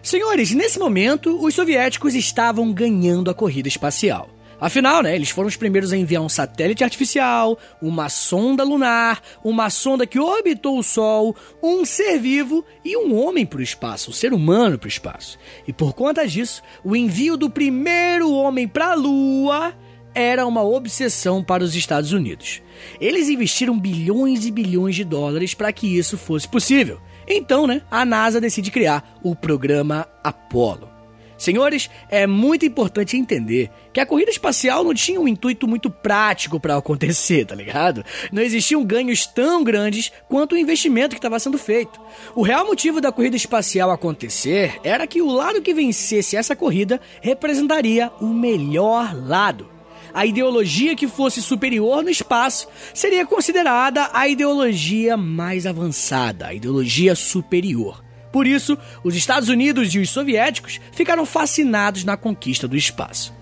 Senhores, 0.02 0.52
nesse 0.52 0.80
momento, 0.80 1.44
os 1.44 1.54
soviéticos 1.56 2.16
estavam 2.16 2.72
ganhando 2.72 3.30
a 3.30 3.34
corrida 3.34 3.68
espacial. 3.68 4.30
Afinal, 4.64 5.04
né, 5.04 5.14
eles 5.14 5.30
foram 5.30 5.50
os 5.50 5.58
primeiros 5.58 5.92
a 5.92 5.98
enviar 5.98 6.24
um 6.24 6.30
satélite 6.30 6.86
artificial, 6.86 7.60
uma 7.82 8.08
sonda 8.08 8.64
lunar, 8.64 9.22
uma 9.44 9.70
sonda 9.70 10.08
que 10.08 10.18
orbitou 10.18 10.80
o 10.80 10.84
Sol, 10.84 11.36
um 11.62 11.84
ser 11.84 12.18
vivo 12.18 12.64
e 12.82 12.96
um 12.96 13.14
homem 13.14 13.46
para 13.46 13.60
o 13.60 13.62
espaço, 13.62 14.10
um 14.10 14.14
ser 14.14 14.32
humano 14.32 14.80
para 14.80 14.88
o 14.88 14.90
espaço. 14.90 15.38
E 15.68 15.74
por 15.74 15.92
conta 15.92 16.26
disso, 16.26 16.64
o 16.82 16.96
envio 16.96 17.36
do 17.36 17.50
primeiro 17.50 18.32
homem 18.32 18.66
para 18.66 18.94
a 18.94 18.96
Lua 18.96 19.74
era 20.16 20.48
uma 20.48 20.64
obsessão 20.64 21.44
para 21.44 21.62
os 21.62 21.76
Estados 21.76 22.14
Unidos. 22.14 22.62
Eles 23.02 23.28
investiram 23.28 23.78
bilhões 23.78 24.46
e 24.46 24.52
bilhões 24.52 24.96
de 24.96 25.04
dólares 25.04 25.54
para 25.54 25.74
que 25.74 25.98
isso 25.98 26.18
fosse 26.18 26.48
possível. 26.48 27.02
Então, 27.28 27.68
né, 27.68 27.82
a 27.92 28.06
NASA 28.06 28.40
decide 28.40 28.72
criar 28.72 29.20
o 29.22 29.36
programa 29.36 30.08
Apollo. 30.24 30.93
Senhores, 31.38 31.90
é 32.10 32.26
muito 32.26 32.66
importante 32.66 33.18
entender 33.18 33.70
que 33.92 34.00
a 34.00 34.06
corrida 34.06 34.32
espacial 34.32 34.84
não 34.84 34.94
tinha 34.94 35.20
um 35.20 35.28
intuito 35.28 35.68
muito 35.68 35.90
prático 35.90 36.60
para 36.60 36.78
acontecer, 36.78 37.46
tá 37.46 37.56
ligado? 37.56 38.04
Não 38.32 38.42
existiam 38.42 38.84
ganhos 38.84 39.26
tão 39.26 39.64
grandes 39.64 40.12
quanto 40.28 40.54
o 40.54 40.58
investimento 40.58 41.16
que 41.16 41.20
estava 41.20 41.40
sendo 41.40 41.58
feito. 41.58 42.00
O 42.36 42.42
real 42.42 42.66
motivo 42.66 43.02
da 43.02 43.12
corrida 43.12 43.36
espacial 43.36 43.92
acontecer 43.92 44.80
era 44.84 45.08
que 45.08 45.22
o 45.22 45.32
lado 45.32 45.62
que 45.62 45.74
vencesse 45.74 46.36
essa 46.36 46.56
corrida 46.56 47.00
representaria 47.22 48.12
o 48.20 48.28
melhor 48.28 49.16
lado. 49.16 49.74
A 50.14 50.28
ideologia 50.28 50.96
que 50.96 51.08
fosse 51.08 51.42
superior 51.42 52.04
no 52.04 52.10
espaço 52.10 52.68
seria 52.94 53.26
considerada 53.26 54.10
a 54.14 54.28
ideologia 54.28 55.18
mais 55.18 55.66
avançada, 55.66 56.48
a 56.48 56.54
ideologia 56.54 57.16
superior. 57.16 58.03
Por 58.34 58.46
isso, 58.46 58.78
os 59.04 59.16
Estados 59.16 59.48
Unidos 59.48 59.94
e 59.94 60.00
os 60.00 60.10
soviéticos 60.10 60.82
ficaram 60.92 61.26
fascinados 61.26 62.04
na 62.04 62.18
conquista 62.18 62.68
do 62.68 62.76
espaço. 62.76 63.34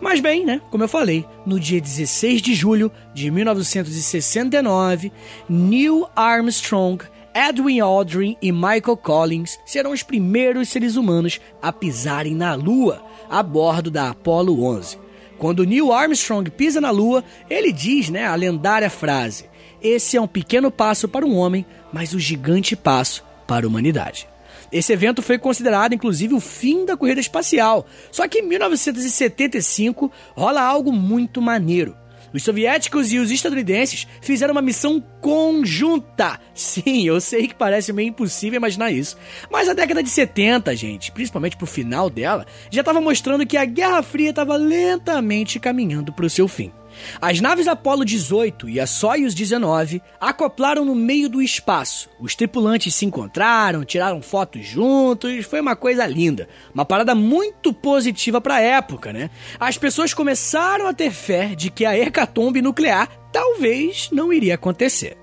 Mas 0.00 0.18
bem, 0.18 0.46
né, 0.46 0.62
como 0.70 0.82
eu 0.82 0.88
falei, 0.88 1.26
no 1.44 1.60
dia 1.60 1.78
16 1.78 2.40
de 2.40 2.54
julho 2.54 2.90
de 3.12 3.30
1969, 3.30 5.12
Neil 5.46 6.08
Armstrong, 6.16 7.04
Edwin 7.34 7.80
Aldrin 7.80 8.36
e 8.40 8.50
Michael 8.50 8.96
Collins 8.96 9.58
serão 9.66 9.92
os 9.92 10.02
primeiros 10.02 10.70
seres 10.70 10.96
humanos 10.96 11.38
a 11.60 11.70
pisarem 11.70 12.34
na 12.34 12.54
Lua 12.54 13.04
a 13.28 13.42
bordo 13.42 13.90
da 13.90 14.08
Apollo 14.08 14.64
11. 14.64 14.98
Quando 15.38 15.64
Neil 15.64 15.92
Armstrong 15.92 16.50
pisa 16.50 16.80
na 16.80 16.90
Lua, 16.90 17.22
ele 17.48 17.72
diz, 17.72 18.08
né, 18.08 18.26
a 18.26 18.34
lendária 18.34 18.88
frase: 18.88 19.44
"Esse 19.82 20.16
é 20.16 20.20
um 20.20 20.26
pequeno 20.26 20.70
passo 20.70 21.06
para 21.06 21.26
um 21.26 21.36
homem, 21.36 21.66
mas 21.92 22.14
um 22.14 22.18
gigante 22.18 22.74
passo 22.74 23.22
para 23.46 23.66
a 23.66 23.68
humanidade". 23.68 24.29
Esse 24.72 24.92
evento 24.92 25.22
foi 25.22 25.38
considerado, 25.38 25.94
inclusive, 25.94 26.34
o 26.34 26.40
fim 26.40 26.84
da 26.84 26.96
corrida 26.96 27.20
espacial. 27.20 27.86
Só 28.10 28.26
que 28.28 28.38
em 28.38 28.42
1975 28.46 30.10
rola 30.34 30.62
algo 30.62 30.92
muito 30.92 31.42
maneiro. 31.42 31.96
Os 32.32 32.44
soviéticos 32.44 33.12
e 33.12 33.18
os 33.18 33.30
estadunidenses 33.30 34.06
fizeram 34.20 34.52
uma 34.52 34.62
missão 34.62 35.02
conjunta. 35.20 36.38
Sim, 36.54 37.06
eu 37.06 37.20
sei 37.20 37.48
que 37.48 37.54
parece 37.54 37.92
meio 37.92 38.08
impossível 38.08 38.56
imaginar 38.56 38.92
isso. 38.92 39.16
Mas 39.50 39.68
a 39.68 39.72
década 39.72 40.02
de 40.02 40.10
70, 40.10 40.74
gente, 40.76 41.10
principalmente 41.10 41.56
pro 41.56 41.66
final 41.66 42.08
dela, 42.08 42.46
já 42.70 42.82
estava 42.82 43.00
mostrando 43.00 43.46
que 43.46 43.56
a 43.56 43.64
Guerra 43.64 44.02
Fria 44.02 44.30
estava 44.30 44.56
lentamente 44.56 45.58
caminhando 45.58 46.12
para 46.12 46.26
o 46.26 46.30
seu 46.30 46.46
fim. 46.46 46.72
As 47.20 47.40
naves 47.40 47.68
Apollo 47.68 48.04
18 48.04 48.68
e 48.68 48.80
a 48.80 48.86
Soyuz 48.86 49.34
19 49.34 50.02
acoplaram 50.20 50.84
no 50.84 50.94
meio 50.94 51.28
do 51.28 51.42
espaço. 51.42 52.08
Os 52.18 52.34
tripulantes 52.34 52.94
se 52.94 53.06
encontraram, 53.06 53.84
tiraram 53.84 54.22
fotos 54.22 54.66
juntos, 54.66 55.44
foi 55.44 55.60
uma 55.60 55.76
coisa 55.76 56.06
linda. 56.06 56.48
Uma 56.74 56.84
parada 56.84 57.14
muito 57.14 57.72
positiva 57.72 58.40
para 58.40 58.56
a 58.56 58.60
época, 58.60 59.12
né? 59.12 59.30
As 59.58 59.76
pessoas 59.78 60.14
começaram 60.14 60.86
a 60.86 60.94
ter 60.94 61.10
fé 61.10 61.54
de 61.54 61.70
que 61.70 61.84
a 61.84 61.96
hecatombe 61.96 62.62
nuclear 62.62 63.08
talvez 63.32 64.08
não 64.12 64.32
iria 64.32 64.54
acontecer. 64.54 65.16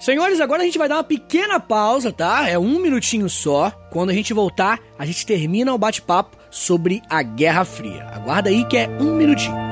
Senhores, 0.00 0.40
agora 0.40 0.62
a 0.62 0.64
gente 0.64 0.78
vai 0.78 0.88
dar 0.88 0.96
uma 0.96 1.04
pequena 1.04 1.60
pausa, 1.60 2.10
tá? 2.10 2.48
É 2.48 2.58
um 2.58 2.78
minutinho 2.80 3.28
só. 3.28 3.70
Quando 3.90 4.08
a 4.08 4.14
gente 4.14 4.32
voltar, 4.32 4.80
a 4.98 5.04
gente 5.04 5.26
termina 5.26 5.74
o 5.74 5.78
bate-papo 5.78 6.38
sobre 6.50 7.02
a 7.08 7.22
Guerra 7.22 7.66
Fria. 7.66 8.04
Aguarda 8.06 8.48
aí 8.48 8.64
que 8.64 8.78
é 8.78 8.88
um 8.88 9.14
minutinho. 9.14 9.69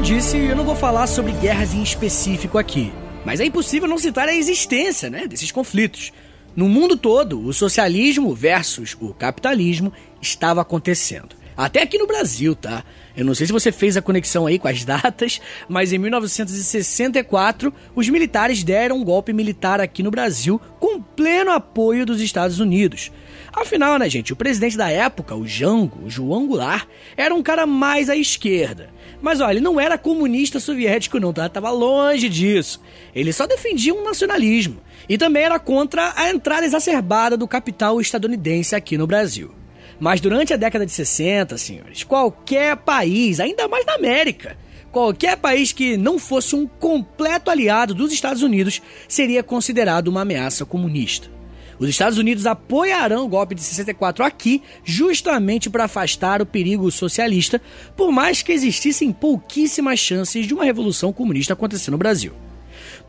Eu 0.00 0.04
disse, 0.04 0.38
eu 0.38 0.56
não 0.56 0.64
vou 0.64 0.74
falar 0.74 1.06
sobre 1.06 1.30
guerras 1.32 1.74
em 1.74 1.82
específico 1.82 2.56
aqui, 2.56 2.90
mas 3.22 3.38
é 3.38 3.44
impossível 3.44 3.86
não 3.86 3.98
citar 3.98 4.26
a 4.26 4.34
existência 4.34 5.10
né, 5.10 5.26
desses 5.26 5.52
conflitos. 5.52 6.10
No 6.56 6.70
mundo 6.70 6.96
todo, 6.96 7.38
o 7.44 7.52
socialismo 7.52 8.34
versus 8.34 8.96
o 8.98 9.12
capitalismo 9.12 9.92
estava 10.18 10.62
acontecendo. 10.62 11.36
Até 11.54 11.82
aqui 11.82 11.98
no 11.98 12.06
Brasil, 12.06 12.54
tá? 12.54 12.82
Eu 13.20 13.26
não 13.26 13.34
sei 13.34 13.46
se 13.46 13.52
você 13.52 13.70
fez 13.70 13.98
a 13.98 14.02
conexão 14.02 14.46
aí 14.46 14.58
com 14.58 14.66
as 14.66 14.82
datas, 14.82 15.42
mas 15.68 15.92
em 15.92 15.98
1964, 15.98 17.70
os 17.94 18.08
militares 18.08 18.64
deram 18.64 18.96
um 18.96 19.04
golpe 19.04 19.30
militar 19.30 19.78
aqui 19.78 20.02
no 20.02 20.10
Brasil 20.10 20.58
com 20.80 21.02
pleno 21.02 21.50
apoio 21.50 22.06
dos 22.06 22.22
Estados 22.22 22.60
Unidos. 22.60 23.12
Afinal, 23.52 23.98
né, 23.98 24.08
gente, 24.08 24.32
o 24.32 24.36
presidente 24.36 24.74
da 24.74 24.88
época, 24.88 25.34
o 25.34 25.46
Jango, 25.46 26.06
o 26.06 26.08
João 26.08 26.46
Goulart, 26.46 26.88
era 27.14 27.34
um 27.34 27.42
cara 27.42 27.66
mais 27.66 28.08
à 28.08 28.16
esquerda. 28.16 28.88
Mas 29.20 29.42
olha, 29.42 29.52
ele 29.52 29.60
não 29.60 29.78
era 29.78 29.98
comunista 29.98 30.58
soviético 30.58 31.20
não, 31.20 31.30
tá? 31.30 31.46
Tava 31.46 31.70
longe 31.70 32.26
disso. 32.26 32.80
Ele 33.14 33.34
só 33.34 33.46
defendia 33.46 33.92
um 33.92 34.02
nacionalismo. 34.02 34.80
E 35.06 35.18
também 35.18 35.42
era 35.42 35.58
contra 35.58 36.14
a 36.16 36.30
entrada 36.30 36.64
exacerbada 36.64 37.36
do 37.36 37.46
capital 37.46 38.00
estadunidense 38.00 38.74
aqui 38.74 38.96
no 38.96 39.06
Brasil. 39.06 39.59
Mas 40.00 40.18
durante 40.18 40.54
a 40.54 40.56
década 40.56 40.86
de 40.86 40.92
60, 40.92 41.58
senhores, 41.58 42.02
qualquer 42.02 42.74
país, 42.78 43.38
ainda 43.38 43.68
mais 43.68 43.84
na 43.84 43.94
América, 43.94 44.56
qualquer 44.90 45.36
país 45.36 45.72
que 45.72 45.98
não 45.98 46.18
fosse 46.18 46.56
um 46.56 46.66
completo 46.66 47.50
aliado 47.50 47.94
dos 47.94 48.10
Estados 48.10 48.42
Unidos 48.42 48.80
seria 49.06 49.42
considerado 49.42 50.08
uma 50.08 50.22
ameaça 50.22 50.64
comunista. 50.64 51.28
Os 51.78 51.88
Estados 51.88 52.18
Unidos 52.18 52.46
apoiarão 52.46 53.24
o 53.24 53.28
golpe 53.28 53.54
de 53.54 53.62
64 53.62 54.24
aqui 54.24 54.62
justamente 54.84 55.70
para 55.70 55.84
afastar 55.84 56.42
o 56.42 56.46
perigo 56.46 56.90
socialista, 56.90 57.60
por 57.96 58.10
mais 58.10 58.42
que 58.42 58.52
existissem 58.52 59.12
pouquíssimas 59.12 59.98
chances 59.98 60.46
de 60.46 60.54
uma 60.54 60.64
revolução 60.64 61.12
comunista 61.12 61.52
acontecer 61.52 61.90
no 61.90 61.98
Brasil. 61.98 62.32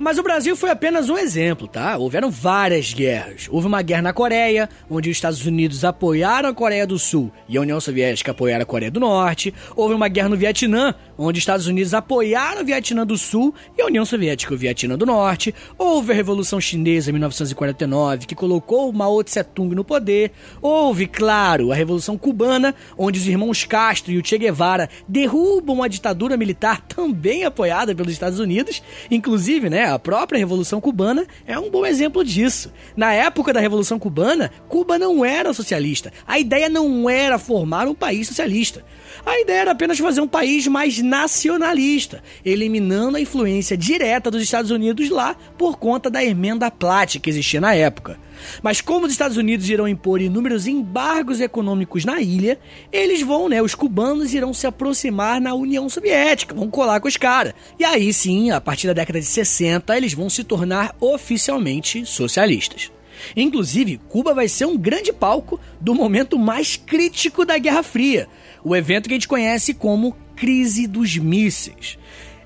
Mas 0.01 0.17
o 0.17 0.23
Brasil 0.23 0.55
foi 0.55 0.71
apenas 0.71 1.09
um 1.09 1.17
exemplo, 1.17 1.67
tá? 1.67 1.95
Houveram 1.95 2.31
várias 2.31 2.91
guerras. 2.91 3.47
Houve 3.51 3.67
uma 3.67 3.83
guerra 3.83 4.01
na 4.01 4.11
Coreia, 4.11 4.67
onde 4.89 5.11
os 5.11 5.15
Estados 5.15 5.45
Unidos 5.45 5.85
apoiaram 5.85 6.49
a 6.49 6.53
Coreia 6.55 6.87
do 6.87 6.97
Sul 6.97 7.31
e 7.47 7.55
a 7.55 7.61
União 7.61 7.79
Soviética 7.79 8.31
apoiaram 8.31 8.63
a 8.63 8.65
Coreia 8.65 8.89
do 8.89 8.99
Norte. 8.99 9.53
Houve 9.75 9.93
uma 9.93 10.07
guerra 10.07 10.29
no 10.29 10.35
Vietnã, 10.35 10.95
onde 11.15 11.37
os 11.37 11.43
Estados 11.43 11.67
Unidos 11.67 11.93
apoiaram 11.93 12.63
o 12.63 12.65
Vietnã 12.65 13.05
do 13.05 13.15
Sul 13.15 13.53
e 13.77 13.81
a 13.83 13.85
União 13.85 14.03
Soviética 14.03 14.55
o 14.55 14.57
Vietnã 14.57 14.97
do 14.97 15.05
Norte. 15.05 15.53
Houve 15.77 16.13
a 16.13 16.15
Revolução 16.15 16.59
Chinesa 16.59 17.11
em 17.11 17.13
1949, 17.13 18.25
que 18.25 18.33
colocou 18.33 18.91
Mao 18.91 19.23
Tse-tung 19.23 19.75
no 19.75 19.83
poder. 19.83 20.31
Houve, 20.63 21.05
claro, 21.05 21.71
a 21.71 21.75
Revolução 21.75 22.17
Cubana, 22.17 22.73
onde 22.97 23.19
os 23.19 23.27
irmãos 23.27 23.65
Castro 23.65 24.11
e 24.11 24.17
o 24.17 24.25
Che 24.25 24.39
Guevara 24.39 24.89
derrubam 25.07 25.83
a 25.83 25.87
ditadura 25.87 26.35
militar 26.35 26.81
também 26.89 27.43
apoiada 27.43 27.93
pelos 27.93 28.13
Estados 28.13 28.39
Unidos, 28.39 28.81
inclusive, 29.11 29.69
né, 29.69 29.90
a 29.93 29.99
própria 29.99 30.38
Revolução 30.38 30.82
Cubana 30.82 31.25
é 31.45 31.58
um 31.58 31.69
bom 31.69 31.86
exemplo 31.86 32.23
disso. 32.23 32.71
Na 32.95 33.13
época 33.13 33.54
da 33.54 33.60
Revolução 33.60 33.99
Cubana, 33.99 34.51
Cuba 34.67 34.97
não 34.97 35.23
era 35.23 35.54
socialista. 35.54 36.12
A 36.27 36.39
ideia 36.39 36.69
não 36.69 37.10
era 37.10 37.38
formar 37.38 37.88
um 37.88 37.95
país 37.95 38.27
socialista. 38.27 38.84
A 39.25 39.39
ideia 39.39 39.62
era 39.62 39.71
apenas 39.71 39.99
fazer 39.99 40.21
um 40.21 40.27
país 40.27 40.67
mais 40.67 40.99
nacionalista, 40.99 42.23
eliminando 42.43 43.17
a 43.17 43.21
influência 43.21 43.77
direta 43.77 44.32
dos 44.32 44.41
Estados 44.41 44.71
Unidos 44.71 45.10
lá 45.10 45.36
por 45.58 45.77
conta 45.77 46.10
da 46.10 46.23
emenda 46.23 46.71
Platt 46.71 47.19
que 47.19 47.30
existia 47.30 47.62
na 47.62 47.75
época. 47.75 48.17
Mas 48.62 48.82
como 48.82 49.06
os 49.06 49.12
Estados 49.12 49.38
Unidos 49.38 49.69
irão 49.69 49.88
impor 49.88 50.21
inúmeros 50.21 50.67
embargos 50.67 51.39
econômicos 51.39 52.06
na 52.06 52.21
ilha, 52.21 52.60
eles 52.91 53.21
vão, 53.21 53.49
né, 53.49 53.62
os 53.62 53.75
cubanos 53.75 54.34
irão 54.34 54.54
se 54.54 54.67
aproximar 54.67 55.39
na 55.39 55.54
União 55.54 55.88
Soviética, 55.89 56.56
vão 56.56 56.69
colar 56.69 56.99
com 56.99 57.08
os 57.08 57.17
caras. 57.17 57.54
E 57.80 57.84
aí 57.84 58.12
sim, 58.13 58.51
a 58.51 58.62
partir 58.62 58.88
da 58.88 58.93
década 58.93 59.19
de 59.19 59.25
60, 59.25 59.95
eles 59.95 60.13
vão 60.13 60.30
se 60.30 60.43
tornar 60.43 60.95
oficialmente 60.99 62.06
socialistas. 62.06 62.91
Inclusive, 63.36 63.99
Cuba 64.10 64.34
vai 64.34 64.47
ser 64.47 64.65
um 64.65 64.77
grande 64.77 65.13
palco 65.13 65.60
do 65.80 65.93
momento 65.93 66.39
mais 66.39 66.75
crítico 66.75 67.45
da 67.45 67.58
Guerra 67.58 67.84
Fria, 67.84 68.27
o 68.63 68.75
evento 68.75 69.08
que 69.08 69.13
a 69.13 69.17
gente 69.17 69.27
conhece 69.27 69.73
como 69.73 70.15
Crise 70.36 70.88
dos 70.88 71.17
Mísseis. 71.17 71.97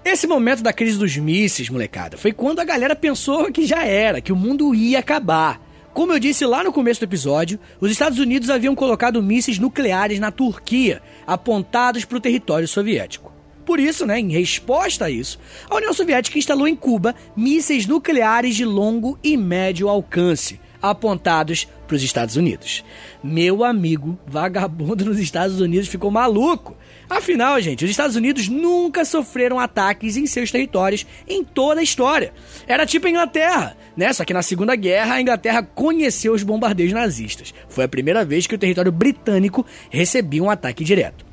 Esse 0.04 0.28
momento 0.28 0.62
da 0.62 0.72
crise 0.72 1.00
dos 1.00 1.18
mísseis, 1.18 1.68
molecada, 1.68 2.16
foi 2.16 2.32
quando 2.32 2.60
a 2.60 2.64
galera 2.64 2.96
pensou 2.96 3.52
que 3.52 3.66
já 3.66 3.84
era, 3.84 4.22
que 4.22 4.32
o 4.32 4.36
mundo 4.36 4.76
ia 4.76 5.00
acabar. 5.00 5.60
Como 5.96 6.12
eu 6.12 6.20
disse 6.20 6.46
lá 6.46 6.62
no 6.62 6.74
começo 6.74 7.00
do 7.00 7.06
episódio, 7.06 7.58
os 7.80 7.90
Estados 7.90 8.20
Unidos 8.20 8.50
haviam 8.50 8.76
colocado 8.76 9.24
mísseis 9.24 9.58
nucleares 9.58 10.20
na 10.20 10.30
Turquia, 10.30 11.02
apontados 11.26 12.04
para 12.04 12.18
o 12.18 12.20
território 12.20 12.68
soviético. 12.68 13.32
Por 13.66 13.80
isso, 13.80 14.06
né, 14.06 14.20
em 14.20 14.30
resposta 14.30 15.06
a 15.06 15.10
isso, 15.10 15.40
a 15.70 15.76
União 15.78 15.94
Soviética 15.94 16.38
instalou 16.38 16.68
em 16.68 16.76
Cuba 16.76 17.16
mísseis 17.34 17.88
nucleares 17.88 18.58
de 18.58 18.66
longo 18.66 19.18
e 19.24 19.38
médio 19.38 19.88
alcance, 19.88 20.60
apontados 20.82 21.66
para 21.88 21.96
os 21.96 22.04
Estados 22.04 22.36
Unidos. 22.36 22.84
Meu 23.24 23.64
amigo 23.64 24.20
vagabundo 24.28 25.06
nos 25.06 25.18
Estados 25.18 25.62
Unidos 25.62 25.88
ficou 25.88 26.12
maluco. 26.12 26.76
Afinal, 27.10 27.60
gente, 27.62 27.86
os 27.86 27.92
Estados 27.92 28.16
Unidos 28.16 28.48
nunca 28.48 29.06
sofreram 29.06 29.60
ataques 29.60 30.18
em 30.18 30.26
seus 30.26 30.52
territórios 30.52 31.06
em 31.28 31.44
toda 31.44 31.80
a 31.80 31.84
história. 31.84 32.34
Era 32.68 32.86
tipo 32.86 33.08
a 33.08 33.10
Inglaterra, 33.10 33.78
né? 33.96 34.12
Só 34.14 34.24
que 34.24 34.34
na 34.34 34.42
Segunda 34.42 34.76
Guerra 34.76 35.16
a 35.16 35.22
Inglaterra 35.22 35.64
conheceu 35.64 36.34
os 36.34 36.44
bombardeios 36.44 36.94
nazistas. 36.94 37.54
Foi 37.68 37.84
a 37.84 37.90
primeira 37.90 38.26
vez 38.26 38.48
que 38.48 38.56
o 38.56 38.60
território 38.60 38.92
britânico 38.92 39.66
recebia 39.90 40.44
um 40.44 40.50
ataque 40.50 40.84
direto. 40.84 41.25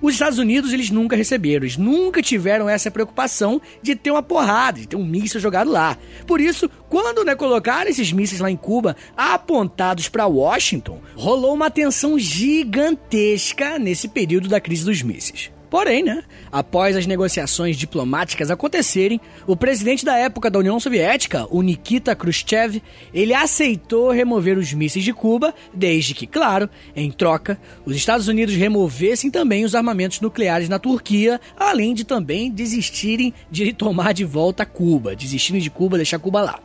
Os 0.00 0.14
Estados 0.14 0.38
Unidos 0.38 0.72
eles 0.72 0.90
nunca 0.90 1.16
receberam, 1.16 1.64
eles 1.64 1.76
nunca 1.76 2.22
tiveram 2.22 2.68
essa 2.68 2.90
preocupação 2.90 3.60
de 3.82 3.96
ter 3.96 4.10
uma 4.10 4.22
porrada, 4.22 4.80
de 4.80 4.88
ter 4.88 4.96
um 4.96 5.04
míssil 5.04 5.40
jogado 5.40 5.70
lá. 5.70 5.96
Por 6.26 6.40
isso, 6.40 6.70
quando 6.88 7.24
né, 7.24 7.34
colocaram 7.34 7.90
esses 7.90 8.12
mísseis 8.12 8.40
lá 8.40 8.50
em 8.50 8.56
Cuba, 8.56 8.96
apontados 9.16 10.08
para 10.08 10.26
Washington, 10.26 11.00
rolou 11.14 11.54
uma 11.54 11.70
tensão 11.70 12.18
gigantesca 12.18 13.78
nesse 13.78 14.08
período 14.08 14.48
da 14.48 14.60
crise 14.60 14.84
dos 14.84 15.02
mísseis. 15.02 15.57
Porém, 15.70 16.02
né, 16.02 16.24
após 16.50 16.96
as 16.96 17.06
negociações 17.06 17.76
diplomáticas 17.76 18.50
acontecerem, 18.50 19.20
o 19.46 19.56
presidente 19.56 20.04
da 20.04 20.16
época 20.16 20.50
da 20.50 20.58
União 20.58 20.80
Soviética, 20.80 21.46
o 21.50 21.60
Nikita 21.60 22.14
Khrushchev, 22.14 22.82
ele 23.12 23.34
aceitou 23.34 24.10
remover 24.10 24.56
os 24.56 24.72
mísseis 24.72 25.04
de 25.04 25.12
Cuba, 25.12 25.54
desde 25.74 26.14
que, 26.14 26.26
claro, 26.26 26.70
em 26.96 27.10
troca, 27.10 27.60
os 27.84 27.94
Estados 27.94 28.28
Unidos 28.28 28.54
removessem 28.54 29.30
também 29.30 29.64
os 29.64 29.74
armamentos 29.74 30.20
nucleares 30.20 30.68
na 30.68 30.78
Turquia, 30.78 31.40
além 31.56 31.92
de 31.92 32.04
também 32.04 32.50
desistirem 32.50 33.34
de 33.50 33.72
tomar 33.72 34.14
de 34.14 34.24
volta 34.24 34.64
Cuba, 34.64 35.14
desistirem 35.14 35.60
de 35.60 35.70
Cuba, 35.70 35.96
deixar 35.96 36.18
Cuba 36.18 36.40
lá. 36.40 36.60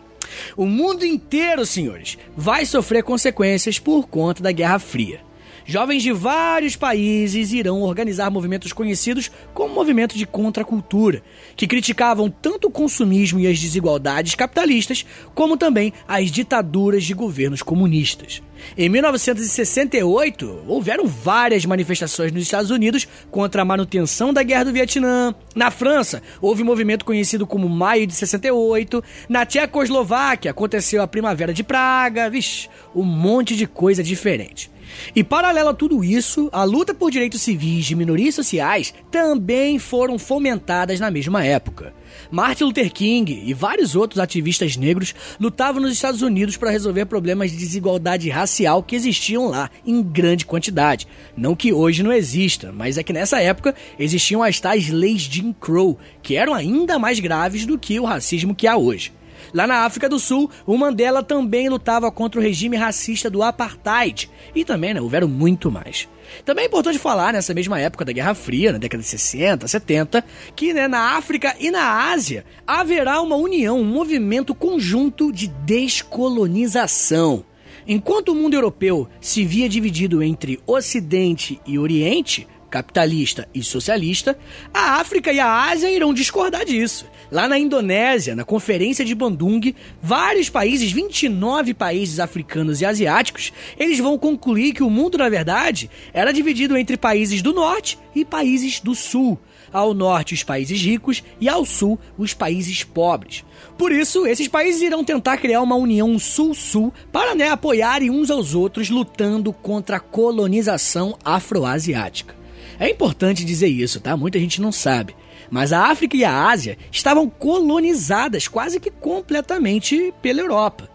O 0.56 0.66
mundo 0.66 1.06
inteiro, 1.06 1.66
senhores, 1.66 2.18
vai 2.36 2.66
sofrer 2.66 3.04
consequências 3.04 3.80
por 3.80 4.08
conta 4.08 4.42
da 4.42 4.52
Guerra 4.52 4.80
Fria. 4.80 5.22
Jovens 5.65 6.04
de 6.04 6.12
vários 6.12 6.76
países 6.76 7.54
irão 7.54 7.82
organizar 7.82 8.30
movimentos 8.30 8.73
conhecidos 8.73 9.32
como 9.54 9.73
movimento 9.73 10.17
de 10.17 10.26
contracultura, 10.26 11.23
que 11.56 11.67
criticavam 11.67 12.30
tanto 12.30 12.67
o 12.67 12.71
consumismo 12.71 13.39
e 13.39 13.47
as 13.47 13.60
desigualdades 13.60 14.36
capitalistas, 14.36 15.06
como 15.34 15.56
também 15.56 15.93
as 16.08 16.30
ditaduras 16.30 17.04
de 17.06 17.13
governos 17.13 17.62
comunistas. 17.62 18.41
Em 18.78 18.89
1968, 18.89 20.63
houveram 20.67 21.06
várias 21.06 21.65
manifestações 21.65 22.32
nos 22.32 22.43
Estados 22.43 22.71
Unidos 22.71 23.08
contra 23.30 23.62
a 23.62 23.65
manutenção 23.65 24.34
da 24.34 24.43
Guerra 24.43 24.65
do 24.65 24.73
Vietnã. 24.73 25.34
Na 25.56 25.69
França, 25.69 26.21
houve 26.41 26.63
um 26.63 26.65
movimento 26.65 27.06
conhecido 27.06 27.45
como 27.45 27.69
Maio 27.69 28.08
de 28.08 28.13
68. 28.13 29.04
Na 29.30 29.45
Tchecoslováquia, 29.45 30.52
aconteceu 30.52 31.02
a 31.02 31.08
Primavera 31.08 31.54
de 31.54 31.63
Praga. 31.63 32.30
Vixe, 32.30 32.69
um 32.95 33.04
monte 33.04 33.56
de 33.56 33.67
coisa 33.67 34.04
diferente. 34.04 34.71
E 35.15 35.23
paralelo 35.23 35.69
a 35.69 35.73
tudo 35.73 36.04
isso, 36.04 36.49
a 36.52 36.63
luta 36.63 36.93
por 36.93 37.12
direitos 37.12 37.41
civis 37.41 37.86
de 37.86 37.95
minorias 37.95 38.36
sociais 38.36 38.93
também 39.12 39.80
foram 39.80 40.17
fomentadas 40.19 40.99
na 40.99 41.10
mesma 41.10 41.43
época. 41.45 41.93
Martin 42.32 42.65
Luther 42.65 42.91
King 42.91 43.43
e 43.45 43.54
vários 43.54 43.95
outros 43.95 44.19
ativistas 44.19 44.76
negros 44.76 45.13
lutavam 45.39 45.82
nos 45.82 45.93
Estados 45.93 46.21
Unidos 46.21 46.58
para 46.58 46.71
resolver 46.71 47.06
problemas 47.06 47.52
de 47.52 47.58
desigualdade 47.58 48.30
racial 48.30 48.84
que 48.84 48.95
existiam 48.95 49.47
lá 49.47 49.69
em 49.86 50.02
grande 50.02 50.45
quantidade. 50.45 51.08
Não 51.36 51.56
que 51.56 51.73
hoje 51.73 52.04
não 52.04 52.12
exista, 52.12 52.71
mas 52.71 52.97
é 52.97 53.04
que 53.04 53.13
nessa 53.13 53.39
época 53.41 53.76
existiam 53.97 54.43
as 54.43 54.60
tais 54.60 54.89
leis 54.89 55.21
Jim 55.21 55.54
Crow, 55.54 55.97
que 56.21 56.36
eram 56.36 56.54
ainda 56.54 56.99
mais 56.99 57.19
graves 57.19 57.65
do 57.65 57.78
que 57.78 57.99
o 57.99 58.06
racismo 58.06 58.56
que 58.56 58.67
há 58.67 58.78
hoje. 58.78 59.12
Lá 59.54 59.68
na 59.68 59.86
África 59.86 60.10
do 60.10 60.18
Sul, 60.18 60.50
o 60.66 60.76
Mandela 60.78 61.22
também 61.22 61.70
lutava 61.70 62.12
contra 62.12 62.39
o 62.39 62.44
regime 62.44 62.76
racista 62.76 63.30
do 63.30 63.44
apartheid. 63.44 64.30
E 64.56 64.66
também, 64.66 64.94
né, 64.94 65.02
houveram 65.02 65.28
muito 65.28 65.70
mais. 65.70 66.10
Também 66.44 66.63
é 66.63 66.68
importante 66.68 66.98
falar, 66.98 67.34
nessa 67.34 67.54
mesma 67.54 67.80
época 67.80 68.04
da 68.04 68.12
Guerra 68.12 68.34
Fria, 68.34 68.72
na 68.72 68.80
década 68.80 69.04
de 69.04 69.10
60, 69.10 69.68
70, 69.68 70.26
que 70.56 70.74
né, 70.74 70.88
na 70.88 71.16
África 71.16 71.56
e 71.60 71.70
na 71.70 72.12
Ásia 72.12 72.44
haverá 72.66 73.22
uma 73.22 73.36
união, 73.36 73.80
um 73.80 73.86
movimento 73.86 74.56
conjunto 74.56 75.32
de 75.32 75.48
descolonização. 75.48 77.46
Enquanto 77.86 78.30
o 78.30 78.36
mundo 78.36 78.54
europeu 78.54 79.08
se 79.20 79.44
via 79.44 79.68
dividido 79.68 80.24
entre 80.24 80.60
Ocidente 80.66 81.60
e 81.68 81.78
Oriente, 81.78 82.48
capitalista 82.74 83.48
e 83.54 83.62
socialista, 83.62 84.36
a 84.74 85.00
África 85.00 85.32
e 85.32 85.40
a 85.40 85.70
Ásia 85.70 85.92
irão 85.92 86.12
discordar 86.12 86.66
disso. 86.66 87.06
Lá 87.32 87.48
na 87.48 87.60
Indonésia, 87.60 88.36
na 88.36 88.44
Conferência 88.44 89.06
de 89.06 89.14
Bandung, 89.14 89.76
vários 90.02 90.50
países, 90.50 90.92
29 90.92 91.76
países 91.76 92.20
africanos 92.20 92.82
e 92.82 92.86
asiáticos, 92.86 93.54
eles 93.78 94.00
vão 94.00 94.18
concluir 94.18 94.74
que 94.74 94.82
o 94.82 94.90
mundo, 94.90 95.20
na 95.20 95.30
verdade, 95.30 95.88
era 96.12 96.32
dividido 96.34 96.76
entre 96.76 96.98
países 96.98 97.44
do 97.44 97.54
norte 97.54 98.00
e 98.16 98.26
países 98.26 98.80
do 98.80 98.96
sul. 98.96 99.38
Ao 99.72 99.94
norte, 99.94 100.34
os 100.34 100.42
países 100.42 100.82
ricos 100.82 101.24
e 101.40 101.48
ao 101.48 101.66
sul, 101.66 102.00
os 102.18 102.34
países 102.34 102.84
pobres. 102.84 103.46
Por 103.78 103.92
isso, 103.92 104.26
esses 104.26 104.48
países 104.48 104.82
irão 104.82 105.04
tentar 105.04 105.38
criar 105.38 105.62
uma 105.62 105.76
união 105.76 106.18
sul-sul 106.18 106.92
para 107.12 107.36
né, 107.36 107.50
apoiarem 107.50 108.10
uns 108.10 108.32
aos 108.32 108.56
outros 108.56 108.90
lutando 108.90 109.54
contra 109.54 109.98
a 109.98 110.00
colonização 110.00 111.16
afroasiática. 111.24 112.42
É 112.84 112.89
importante 112.89 113.46
dizer 113.46 113.69
isso, 113.69 114.02
tá? 114.02 114.17
Muita 114.17 114.38
gente 114.38 114.60
não 114.60 114.69
sabe. 114.69 115.15
Mas 115.50 115.72
a 115.72 115.88
África 115.88 116.17
e 116.17 116.26
a 116.26 116.50
Ásia 116.50 116.78
estavam 116.91 117.30
colonizadas 117.30 118.50
quase 118.50 118.78
que 118.78 118.91
completamente 118.91 120.13
pela 120.22 120.41
Europa. 120.41 120.89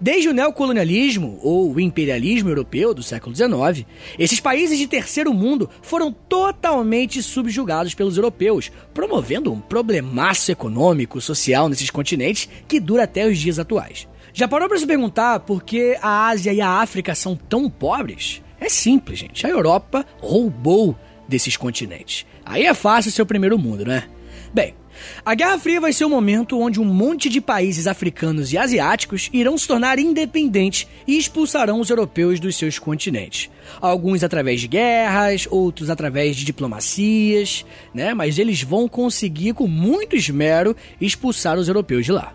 Desde 0.00 0.30
o 0.30 0.32
neocolonialismo 0.32 1.38
ou 1.42 1.74
o 1.74 1.78
imperialismo 1.78 2.48
europeu 2.48 2.94
do 2.94 3.02
século 3.02 3.36
XIX, 3.36 3.86
esses 4.18 4.40
países 4.40 4.78
de 4.78 4.86
terceiro 4.86 5.34
mundo 5.34 5.68
foram 5.82 6.10
totalmente 6.10 7.22
subjugados 7.22 7.92
pelos 7.92 8.16
europeus, 8.16 8.72
promovendo 8.94 9.52
um 9.52 9.60
problemaço 9.60 10.50
econômico, 10.50 11.20
social 11.20 11.68
nesses 11.68 11.90
continentes 11.90 12.48
que 12.66 12.80
dura 12.80 13.02
até 13.04 13.28
os 13.28 13.36
dias 13.38 13.58
atuais. 13.58 14.08
Já 14.32 14.48
parou 14.48 14.66
para 14.66 14.78
se 14.78 14.86
perguntar 14.86 15.40
por 15.40 15.62
que 15.62 15.94
a 16.00 16.28
Ásia 16.28 16.54
e 16.54 16.62
a 16.62 16.70
África 16.80 17.14
são 17.14 17.36
tão 17.36 17.68
pobres? 17.68 18.42
É 18.58 18.70
simples, 18.70 19.18
gente. 19.18 19.46
A 19.46 19.50
Europa 19.50 20.06
roubou 20.22 20.96
desses 21.28 21.56
continentes. 21.56 22.26
Aí 22.44 22.64
é 22.64 22.74
fácil 22.74 23.10
ser 23.10 23.22
o 23.22 23.26
primeiro 23.26 23.58
mundo, 23.58 23.84
né? 23.84 24.04
Bem, 24.52 24.74
a 25.24 25.34
Guerra 25.34 25.58
Fria 25.58 25.80
vai 25.80 25.92
ser 25.92 26.04
o 26.04 26.10
momento 26.10 26.58
onde 26.58 26.80
um 26.80 26.84
monte 26.84 27.28
de 27.28 27.40
países 27.40 27.86
africanos 27.86 28.52
e 28.52 28.58
asiáticos 28.58 29.28
irão 29.32 29.56
se 29.58 29.66
tornar 29.66 29.98
independentes 29.98 30.86
e 31.06 31.18
expulsarão 31.18 31.80
os 31.80 31.90
europeus 31.90 32.38
dos 32.38 32.56
seus 32.56 32.78
continentes. 32.78 33.50
Alguns 33.80 34.22
através 34.22 34.60
de 34.60 34.68
guerras, 34.68 35.48
outros 35.50 35.90
através 35.90 36.36
de 36.36 36.44
diplomacias, 36.44 37.64
né? 37.92 38.14
Mas 38.14 38.38
eles 38.38 38.62
vão 38.62 38.88
conseguir 38.88 39.54
com 39.54 39.66
muito 39.66 40.16
esmero 40.16 40.76
expulsar 41.00 41.58
os 41.58 41.68
europeus 41.68 42.04
de 42.04 42.12
lá. 42.12 42.32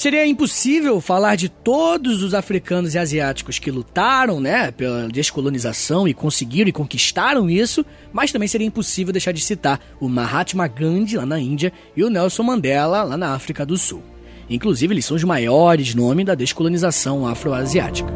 Seria 0.00 0.26
impossível 0.26 0.98
falar 0.98 1.36
de 1.36 1.50
todos 1.50 2.22
os 2.22 2.32
africanos 2.32 2.94
e 2.94 2.98
asiáticos 2.98 3.58
que 3.58 3.70
lutaram, 3.70 4.40
né, 4.40 4.70
pela 4.70 5.06
descolonização 5.08 6.08
e 6.08 6.14
conseguiram 6.14 6.70
e 6.70 6.72
conquistaram 6.72 7.50
isso, 7.50 7.84
mas 8.10 8.32
também 8.32 8.48
seria 8.48 8.66
impossível 8.66 9.12
deixar 9.12 9.32
de 9.32 9.42
citar 9.42 9.78
o 10.00 10.08
Mahatma 10.08 10.66
Gandhi 10.66 11.18
lá 11.18 11.26
na 11.26 11.38
Índia 11.38 11.70
e 11.94 12.02
o 12.02 12.08
Nelson 12.08 12.42
Mandela 12.42 13.02
lá 13.02 13.14
na 13.14 13.34
África 13.34 13.66
do 13.66 13.76
Sul. 13.76 14.02
Inclusive, 14.48 14.94
eles 14.94 15.04
são 15.04 15.18
os 15.18 15.22
maiores 15.22 15.94
nomes 15.94 16.24
da 16.24 16.34
descolonização 16.34 17.26
afroasiática. 17.26 18.10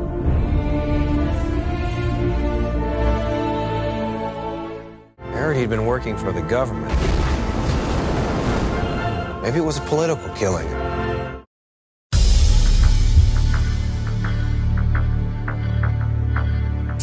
Heard 5.34 5.58
he'd 5.58 5.68
been 5.68 5.84
working 5.84 6.16
for 6.16 6.32
the 6.32 6.40
government. 6.40 6.94
Maybe 9.42 9.58
it 9.58 9.66
was 9.66 9.76
a 9.76 9.82
political 9.82 10.30
killing. 10.30 10.83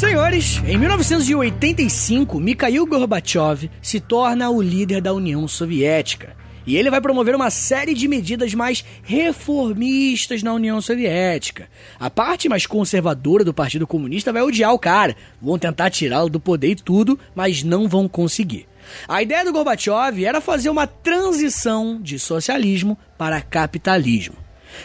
Senhores, 0.01 0.59
em 0.65 0.79
1985, 0.79 2.39
Mikhail 2.39 2.87
Gorbachev 2.87 3.69
se 3.83 3.99
torna 3.99 4.49
o 4.49 4.59
líder 4.59 4.99
da 4.99 5.13
União 5.13 5.47
Soviética. 5.47 6.35
E 6.65 6.75
ele 6.75 6.89
vai 6.89 6.99
promover 6.99 7.35
uma 7.35 7.51
série 7.51 7.93
de 7.93 8.07
medidas 8.07 8.55
mais 8.55 8.83
reformistas 9.03 10.41
na 10.41 10.53
União 10.55 10.81
Soviética. 10.81 11.69
A 11.99 12.09
parte 12.09 12.49
mais 12.49 12.65
conservadora 12.65 13.43
do 13.43 13.53
Partido 13.53 13.85
Comunista 13.85 14.33
vai 14.33 14.41
odiar 14.41 14.73
o 14.73 14.79
cara, 14.79 15.15
vão 15.39 15.59
tentar 15.59 15.91
tirá-lo 15.91 16.31
do 16.31 16.39
poder 16.39 16.71
e 16.71 16.75
tudo, 16.75 17.19
mas 17.35 17.61
não 17.61 17.87
vão 17.87 18.07
conseguir. 18.07 18.65
A 19.07 19.21
ideia 19.21 19.45
do 19.45 19.53
Gorbachev 19.53 20.25
era 20.25 20.41
fazer 20.41 20.71
uma 20.71 20.87
transição 20.87 22.01
de 22.01 22.17
socialismo 22.17 22.97
para 23.19 23.39
capitalismo. 23.39 24.40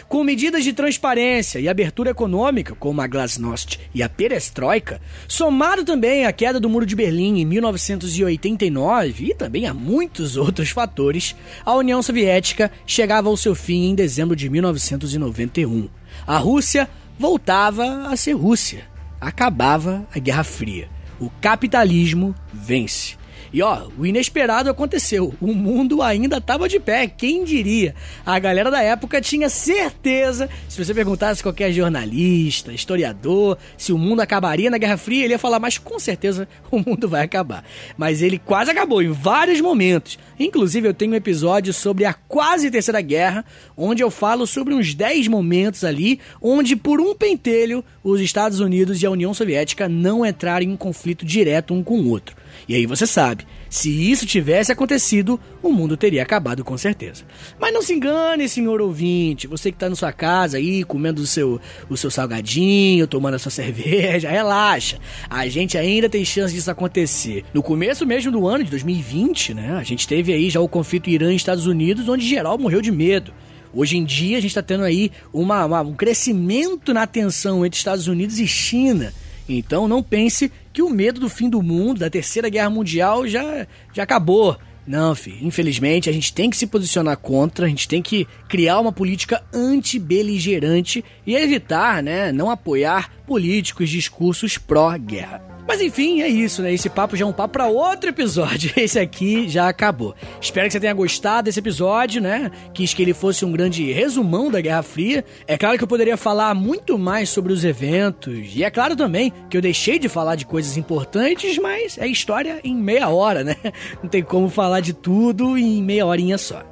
Com 0.07 0.23
medidas 0.23 0.63
de 0.63 0.73
transparência 0.73 1.59
e 1.59 1.67
abertura 1.67 2.11
econômica, 2.11 2.75
como 2.75 3.01
a 3.01 3.07
Glasnost 3.07 3.79
e 3.93 4.01
a 4.03 4.09
Perestroika, 4.09 5.01
somado 5.27 5.83
também 5.83 6.25
à 6.25 6.31
queda 6.31 6.59
do 6.59 6.69
Muro 6.69 6.85
de 6.85 6.95
Berlim 6.95 7.39
em 7.39 7.45
1989 7.45 9.25
e 9.25 9.35
também 9.35 9.67
a 9.67 9.73
muitos 9.73 10.37
outros 10.37 10.69
fatores, 10.69 11.35
a 11.65 11.73
União 11.75 12.01
Soviética 12.01 12.71
chegava 12.85 13.29
ao 13.29 13.37
seu 13.37 13.55
fim 13.55 13.89
em 13.89 13.95
dezembro 13.95 14.35
de 14.35 14.49
1991. 14.49 15.89
A 16.25 16.37
Rússia 16.37 16.89
voltava 17.17 18.07
a 18.07 18.15
ser 18.15 18.33
Rússia. 18.33 18.85
Acabava 19.19 20.07
a 20.13 20.19
Guerra 20.19 20.43
Fria. 20.43 20.87
O 21.19 21.29
capitalismo 21.41 22.35
vence. 22.53 23.16
E 23.57 23.61
ó, 23.63 23.87
o 23.97 24.05
inesperado 24.05 24.69
aconteceu. 24.69 25.33
O 25.41 25.47
mundo 25.47 26.03
ainda 26.03 26.37
estava 26.37 26.69
de 26.69 26.79
pé, 26.79 27.07
quem 27.07 27.43
diria? 27.43 27.95
A 28.23 28.37
galera 28.37 28.69
da 28.69 28.83
época 28.83 29.19
tinha 29.19 29.49
certeza, 29.49 30.47
se 30.69 30.85
você 30.85 30.93
perguntasse 30.93 31.41
qualquer 31.41 31.71
jornalista, 31.71 32.71
historiador, 32.71 33.57
se 33.75 33.91
o 33.91 33.97
mundo 33.97 34.19
acabaria 34.21 34.69
na 34.69 34.77
Guerra 34.77 34.95
Fria, 34.95 35.23
ele 35.23 35.33
ia 35.33 35.39
falar, 35.39 35.59
mas 35.59 35.79
com 35.79 35.97
certeza 35.97 36.47
o 36.69 36.77
mundo 36.77 37.09
vai 37.09 37.23
acabar. 37.23 37.63
Mas 37.97 38.21
ele 38.21 38.37
quase 38.37 38.69
acabou 38.69 39.01
em 39.01 39.09
vários 39.09 39.59
momentos. 39.59 40.19
Inclusive, 40.39 40.89
eu 40.89 40.93
tenho 40.93 41.13
um 41.13 41.15
episódio 41.15 41.73
sobre 41.73 42.05
a 42.05 42.13
quase 42.13 42.69
Terceira 42.69 43.01
Guerra, 43.01 43.43
onde 43.75 44.03
eu 44.03 44.11
falo 44.11 44.45
sobre 44.45 44.75
uns 44.75 44.93
10 44.93 45.29
momentos 45.29 45.83
ali, 45.83 46.19
onde 46.39 46.75
por 46.75 47.01
um 47.01 47.15
pentelho 47.15 47.83
os 48.03 48.21
Estados 48.21 48.59
Unidos 48.59 49.01
e 49.01 49.07
a 49.07 49.09
União 49.09 49.33
Soviética 49.33 49.89
não 49.89 50.23
entraram 50.23 50.63
em 50.63 50.69
um 50.69 50.77
conflito 50.77 51.25
direto 51.25 51.73
um 51.73 51.81
com 51.81 51.99
o 52.01 52.09
outro. 52.09 52.35
E 52.67 52.75
aí 52.75 52.85
você 52.85 53.07
sabe, 53.07 53.45
se 53.69 53.89
isso 53.89 54.25
tivesse 54.25 54.71
acontecido, 54.71 55.39
o 55.63 55.71
mundo 55.71 55.95
teria 55.95 56.21
acabado 56.21 56.65
com 56.65 56.77
certeza. 56.77 57.23
Mas 57.57 57.73
não 57.73 57.81
se 57.81 57.93
engane, 57.93 58.49
senhor 58.49 58.81
ouvinte, 58.81 59.47
você 59.47 59.71
que 59.71 59.77
está 59.77 59.89
na 59.89 59.95
sua 59.95 60.11
casa 60.11 60.57
aí, 60.57 60.83
comendo 60.83 61.21
o 61.21 61.25
seu, 61.25 61.61
o 61.89 61.95
seu 61.95 62.11
salgadinho, 62.11 63.07
tomando 63.07 63.35
a 63.35 63.39
sua 63.39 63.51
cerveja, 63.51 64.29
relaxa. 64.29 64.97
A 65.29 65.47
gente 65.47 65.77
ainda 65.77 66.09
tem 66.09 66.25
chance 66.25 66.53
disso 66.53 66.69
acontecer. 66.69 67.45
No 67.53 67.63
começo 67.63 68.05
mesmo 68.05 68.31
do 68.31 68.45
ano 68.45 68.65
de 68.65 68.71
2020, 68.71 69.53
né, 69.53 69.71
a 69.79 69.83
gente 69.83 70.05
teve 70.05 70.33
aí 70.33 70.49
já 70.49 70.59
o 70.59 70.67
conflito 70.67 71.09
Irã 71.09 71.31
e 71.31 71.37
Estados 71.37 71.67
Unidos, 71.67 72.09
onde 72.09 72.27
geral 72.27 72.57
morreu 72.57 72.81
de 72.81 72.91
medo. 72.91 73.33
Hoje 73.73 73.97
em 73.97 74.03
dia 74.03 74.37
a 74.37 74.41
gente 74.41 74.51
está 74.51 74.61
tendo 74.61 74.83
aí 74.83 75.11
uma, 75.31 75.65
uma, 75.65 75.81
um 75.81 75.93
crescimento 75.93 76.93
na 76.93 77.07
tensão 77.07 77.65
entre 77.65 77.77
Estados 77.77 78.07
Unidos 78.07 78.39
e 78.39 78.47
China. 78.47 79.13
Então 79.47 79.87
não 79.87 80.03
pense 80.03 80.51
que 80.77 80.81
o 80.83 80.91
medo 80.91 81.19
do 81.19 81.27
fim 81.27 81.49
do 81.49 81.63
mundo, 81.63 82.01
da 82.01 82.09
terceira 82.09 82.49
guerra 82.49 82.69
mundial, 82.69 83.27
já, 83.27 83.65
já 83.91 84.03
acabou. 84.03 84.55
Não, 84.85 85.15
filho. 85.15 85.39
Infelizmente, 85.41 86.07
a 86.07 86.13
gente 86.13 86.31
tem 86.31 86.51
que 86.51 86.55
se 86.55 86.67
posicionar 86.67 87.17
contra, 87.17 87.65
a 87.65 87.67
gente 87.67 87.87
tem 87.87 87.99
que 87.99 88.27
criar 88.47 88.79
uma 88.79 88.91
política 88.91 89.43
anti-beligerante 89.51 91.03
e 91.25 91.35
evitar, 91.35 92.03
né, 92.03 92.31
não 92.31 92.51
apoiar 92.51 93.11
políticos 93.25 93.89
discursos 93.89 94.59
pró-guerra. 94.59 95.56
Mas 95.67 95.81
enfim, 95.81 96.21
é 96.21 96.27
isso, 96.29 96.61
né? 96.61 96.73
Esse 96.73 96.89
papo 96.89 97.17
já 97.17 97.25
é 97.25 97.27
um 97.27 97.33
papo 97.33 97.53
para 97.53 97.67
outro 97.67 98.09
episódio. 98.09 98.71
Esse 98.77 98.97
aqui 98.97 99.49
já 99.49 99.67
acabou. 99.67 100.15
Espero 100.39 100.67
que 100.67 100.71
você 100.71 100.79
tenha 100.79 100.93
gostado 100.93 101.45
desse 101.45 101.59
episódio, 101.59 102.21
né? 102.21 102.49
Quis 102.73 102.93
que 102.93 103.01
ele 103.01 103.13
fosse 103.13 103.43
um 103.43 103.51
grande 103.51 103.91
resumão 103.91 104.49
da 104.49 104.61
Guerra 104.61 104.81
Fria. 104.81 105.25
É 105.45 105.57
claro 105.57 105.77
que 105.77 105.83
eu 105.83 105.87
poderia 105.87 106.15
falar 106.15 106.55
muito 106.55 106.97
mais 106.97 107.29
sobre 107.29 107.51
os 107.51 107.65
eventos. 107.65 108.55
E 108.55 108.63
é 108.63 108.71
claro 108.71 108.95
também 108.95 109.33
que 109.49 109.57
eu 109.57 109.61
deixei 109.61 109.99
de 109.99 110.07
falar 110.07 110.35
de 110.35 110.45
coisas 110.45 110.77
importantes, 110.77 111.57
mas 111.57 111.97
é 111.97 112.07
história 112.07 112.61
em 112.63 112.73
meia 112.73 113.09
hora, 113.09 113.43
né? 113.43 113.57
Não 114.01 114.09
tem 114.09 114.23
como 114.23 114.49
falar 114.49 114.79
de 114.79 114.93
tudo 114.93 115.57
em 115.57 115.83
meia 115.83 116.05
horinha 116.05 116.37
só. 116.37 116.63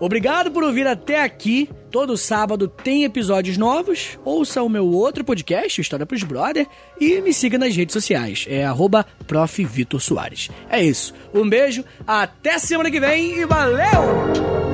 Obrigado 0.00 0.50
por 0.50 0.62
ouvir 0.62 0.86
até 0.86 1.22
aqui. 1.22 1.68
Todo 1.90 2.16
sábado 2.16 2.66
tem 2.68 3.04
episódios 3.04 3.56
novos. 3.58 4.18
Ouça 4.24 4.62
o 4.62 4.68
meu 4.68 4.86
outro 4.86 5.24
podcast, 5.24 5.80
História 5.80 6.06
pros 6.06 6.22
Brother, 6.22 6.66
e 7.00 7.20
me 7.20 7.34
siga 7.34 7.58
nas 7.58 7.76
redes 7.76 7.92
sociais. 7.92 8.46
É 8.48 8.64
arroba 8.64 9.06
É 10.70 10.82
isso. 10.82 11.14
Um 11.34 11.48
beijo, 11.48 11.84
até 12.06 12.58
semana 12.58 12.90
que 12.90 13.00
vem 13.00 13.40
e 13.40 13.44
valeu! 13.44 14.71